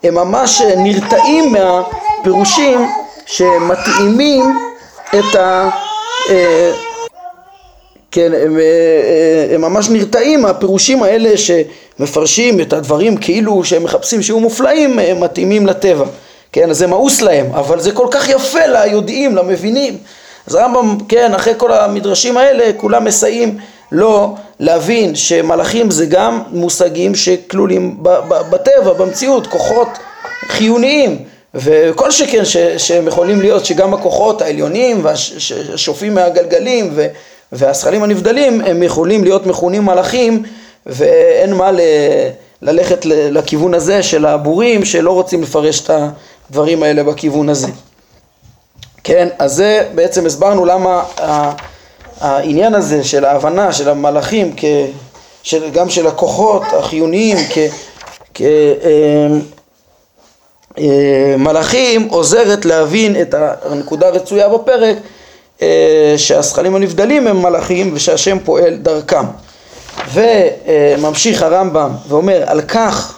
ממש 0.03 0.61
נרתעים 0.77 1.53
מהפירושים 1.53 2.87
שמתאימים 3.25 4.57
את 5.09 5.35
ה... 5.35 5.69
כן, 8.17 8.31
הם, 8.33 8.59
אה, 8.59 9.55
הם 9.55 9.61
ממש 9.61 9.89
נרתעים 9.89 10.41
מהפירושים 10.41 11.03
האלה 11.03 11.29
שמפרשים 11.37 12.61
את 12.61 12.73
הדברים 12.73 13.17
כאילו 13.17 13.63
שהם 13.63 13.83
מחפשים 13.83 14.21
שיהיו 14.21 14.39
מופלאים, 14.39 14.99
הם 14.99 15.23
מתאימים 15.23 15.67
לטבע. 15.67 16.05
כן, 16.51 16.69
אז 16.69 16.77
זה 16.77 16.87
מאוס 16.87 17.21
להם, 17.21 17.45
אבל 17.53 17.79
זה 17.79 17.91
כל 17.91 18.07
כך 18.11 18.29
יפה 18.29 18.65
ליודעים, 18.65 19.35
למבינים. 19.35 19.97
אז 20.47 20.55
הרמב"ם, 20.55 20.97
כן, 21.09 21.33
אחרי 21.33 21.53
כל 21.57 21.71
המדרשים 21.71 22.37
האלה, 22.37 22.71
כולם 22.77 23.05
מסייעים 23.05 23.57
לו 23.91 24.35
להבין 24.59 25.15
שמלאכים 25.15 25.91
זה 25.91 26.05
גם 26.05 26.41
מושגים 26.51 27.15
שכלולים 27.15 27.97
בטבע, 28.49 28.93
במציאות, 28.93 29.47
כוחות 29.47 29.89
חיוניים. 30.47 31.17
וכל 31.55 32.11
שכן 32.11 32.45
ש, 32.45 32.57
שהם 32.57 33.07
יכולים 33.07 33.41
להיות 33.41 33.65
שגם 33.65 33.93
הכוחות 33.93 34.41
העליונים 34.41 35.05
והשופים 35.05 36.13
מהגלגלים 36.13 36.89
ו, 36.95 37.07
והשכלים 37.51 38.03
הנבדלים 38.03 38.61
הם 38.61 38.83
יכולים 38.83 39.23
להיות 39.23 39.45
מכונים 39.45 39.85
מלאכים 39.85 40.43
ואין 40.85 41.53
מה 41.53 41.71
ל... 41.71 41.79
ללכת 42.61 43.05
לכיוון 43.05 43.73
הזה 43.73 44.03
של 44.03 44.25
הבורים 44.25 44.85
שלא 44.85 45.11
רוצים 45.11 45.41
לפרש 45.41 45.81
את 45.81 45.89
הדברים 46.49 46.83
האלה 46.83 47.03
בכיוון 47.03 47.49
הזה. 47.49 47.67
כן, 49.03 49.27
אז 49.39 49.53
זה 49.53 49.87
בעצם 49.95 50.25
הסברנו 50.25 50.65
למה 50.65 51.03
העניין 52.21 52.75
הזה 52.75 53.03
של 53.03 53.25
ההבנה 53.25 53.73
של 53.73 53.89
המלאכים 53.89 54.53
כ... 54.57 54.65
של, 55.43 55.69
גם 55.69 55.89
של 55.89 56.07
הכוחות 56.07 56.63
החיוניים 56.79 57.37
כמלאכים 60.73 62.01
אה, 62.01 62.07
אה, 62.07 62.11
עוזרת 62.11 62.65
להבין 62.65 63.21
את 63.21 63.35
הנקודה 63.65 64.07
הרצויה 64.07 64.49
בפרק 64.49 64.97
שהזכלים 66.17 66.75
הנבדלים 66.75 67.27
הם 67.27 67.41
מלאכים 67.41 67.91
ושהשם 67.93 68.37
פועל 68.39 68.75
דרכם. 68.75 69.25
וממשיך 70.13 71.41
הרמב"ם 71.41 71.91
ואומר 72.07 72.43
על 72.45 72.61
כך 72.61 73.17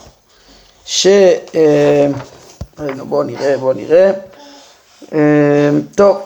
ש... 0.85 1.07
אה, 1.55 2.07
רגע 2.79 3.03
בואו 3.03 3.23
נראה, 3.23 3.57
בואו 3.57 3.73
נראה. 3.73 4.11
אה, 5.13 5.19
טוב, 5.95 6.17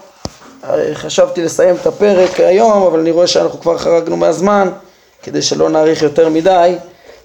חשבתי 0.94 1.42
לסיים 1.42 1.76
את 1.76 1.86
הפרק 1.86 2.40
היום, 2.40 2.84
אבל 2.84 3.00
אני 3.00 3.12
רואה 3.12 3.28
שאנחנו 3.28 3.60
כבר 3.60 3.78
חרגנו 3.78 4.18
מהזמן, 4.18 4.70
כדי 5.24 5.42
שלא 5.42 5.70
נאריך 5.70 6.02
יותר 6.02 6.30
מדי, 6.30 6.76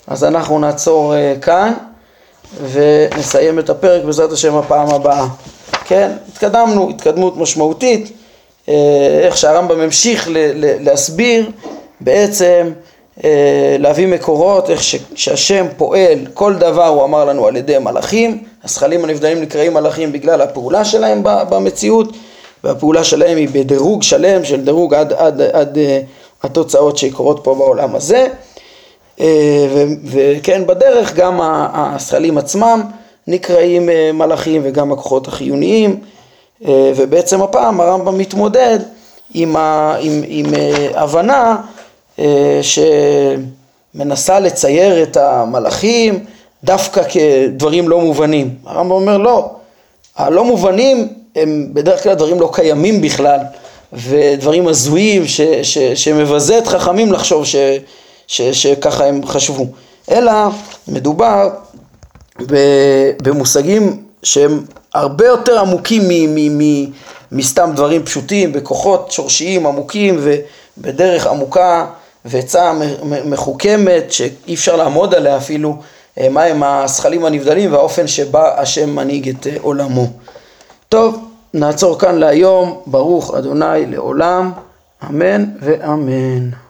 אז 0.07 0.25
אנחנו 0.25 0.59
נעצור 0.59 1.15
כאן 1.43 1.73
ונסיים 2.73 3.59
את 3.59 3.71
הפרק 3.71 4.05
בעזרת 4.05 4.33
השם 4.33 4.55
הפעם 4.57 4.89
הבאה. 4.89 5.27
כן, 5.85 6.13
התקדמנו, 6.29 6.91
התקדמות 6.91 7.37
משמעותית. 7.37 8.13
אה, 8.69 9.21
איך 9.23 9.37
שהרמב"ם 9.37 9.81
המשיך 9.81 10.29
להסביר 10.81 11.51
בעצם 12.01 12.71
אה, 13.25 13.77
להביא 13.79 14.07
מקורות, 14.07 14.71
איך 14.71 14.83
שהשם 15.15 15.67
פועל, 15.77 16.19
כל 16.35 16.55
דבר 16.55 16.87
הוא 16.87 17.05
אמר 17.05 17.25
לנו 17.25 17.47
על 17.47 17.57
ידי 17.57 17.79
מלאכים, 17.79 18.45
הזכלים 18.65 19.05
הנבדלים 19.05 19.41
נקראים 19.41 19.75
מלאכים 19.75 20.13
בגלל 20.13 20.41
הפעולה 20.41 20.85
שלהם 20.85 21.21
במציאות, 21.25 22.13
והפעולה 22.65 23.05
שלהם 23.05 23.37
היא 23.37 23.49
בדירוג 23.53 24.03
שלם 24.03 24.45
של 24.45 24.65
דירוג 24.65 24.95
עד, 24.95 25.13
עד, 25.13 25.41
עד, 25.41 25.51
עד 25.53 25.79
אה, 25.79 26.01
התוצאות 26.43 26.99
שקורות 26.99 27.41
פה 27.43 27.55
בעולם 27.55 27.95
הזה. 27.95 28.27
וכן 30.05 30.67
בדרך 30.67 31.15
גם 31.15 31.41
הזכלים 31.75 32.39
עצמם 32.39 32.83
נקראים 33.27 33.89
מלאכים 34.15 34.61
וגם 34.65 34.93
הכוחות 34.93 35.29
החיוניים 35.29 36.01
ובעצם 36.63 37.43
הפעם 37.43 37.81
הרמב"ם 37.81 38.19
מתמודד 38.19 38.79
עם, 39.35 39.57
ה, 39.57 39.97
עם, 40.01 40.23
עם 40.27 40.47
הבנה 40.95 41.57
אה, 42.19 42.61
שמנסה 43.95 44.41
לצייר 44.41 45.03
את 45.03 45.17
המלאכים 45.17 46.25
דווקא 46.65 47.03
כדברים 47.03 47.89
לא 47.89 48.01
מובנים. 48.01 48.55
הרמב"ם 48.67 48.91
אומר 48.91 49.19
לא, 49.19 49.51
הלא 50.17 50.45
מובנים 50.45 51.09
הם 51.37 51.69
בדרך 51.73 52.03
כלל 52.03 52.15
דברים 52.15 52.41
לא 52.41 52.51
קיימים 52.53 53.01
בכלל 53.01 53.39
ודברים 53.93 54.69
הזויים 54.69 55.27
ש, 55.27 55.41
ש, 55.41 55.79
שמבזה 55.79 56.59
את 56.59 56.67
חכמים 56.67 57.13
לחשוב 57.13 57.45
ש, 57.45 57.57
ש, 58.27 58.43
שככה 58.43 59.05
הם 59.05 59.27
חשבו, 59.27 59.67
אלא 60.11 60.33
מדובר 60.89 61.49
במושגים 63.23 64.08
שהם 64.23 64.65
הרבה 64.95 65.27
יותר 65.27 65.59
עמוקים 65.59 66.03
מסתם 67.33 67.71
דברים 67.75 68.05
פשוטים, 68.05 68.53
בכוחות 68.53 69.13
שורשיים 69.13 69.67
עמוקים 69.67 70.21
ובדרך 70.79 71.27
עמוקה 71.27 71.87
ועצה 72.25 72.73
מחוכמת 73.25 74.13
שאי 74.13 74.55
אפשר 74.55 74.77
לעמוד 74.77 75.15
עליה 75.15 75.37
אפילו, 75.37 75.77
אה, 76.21 76.29
מהם 76.29 76.63
השכלים 76.63 77.25
הנבדלים 77.25 77.73
והאופן 77.73 78.07
שבה 78.07 78.61
השם 78.61 78.91
מנהיג 78.91 79.29
את 79.29 79.47
אה, 79.47 79.57
עולמו. 79.61 80.07
טוב, 80.89 81.29
נעצור 81.55 81.99
כאן 81.99 82.15
להיום, 82.15 82.81
ברוך 82.87 83.35
אדוני 83.35 83.87
לעולם, 83.87 84.53
אמן 85.09 85.45
ואמן. 85.61 86.68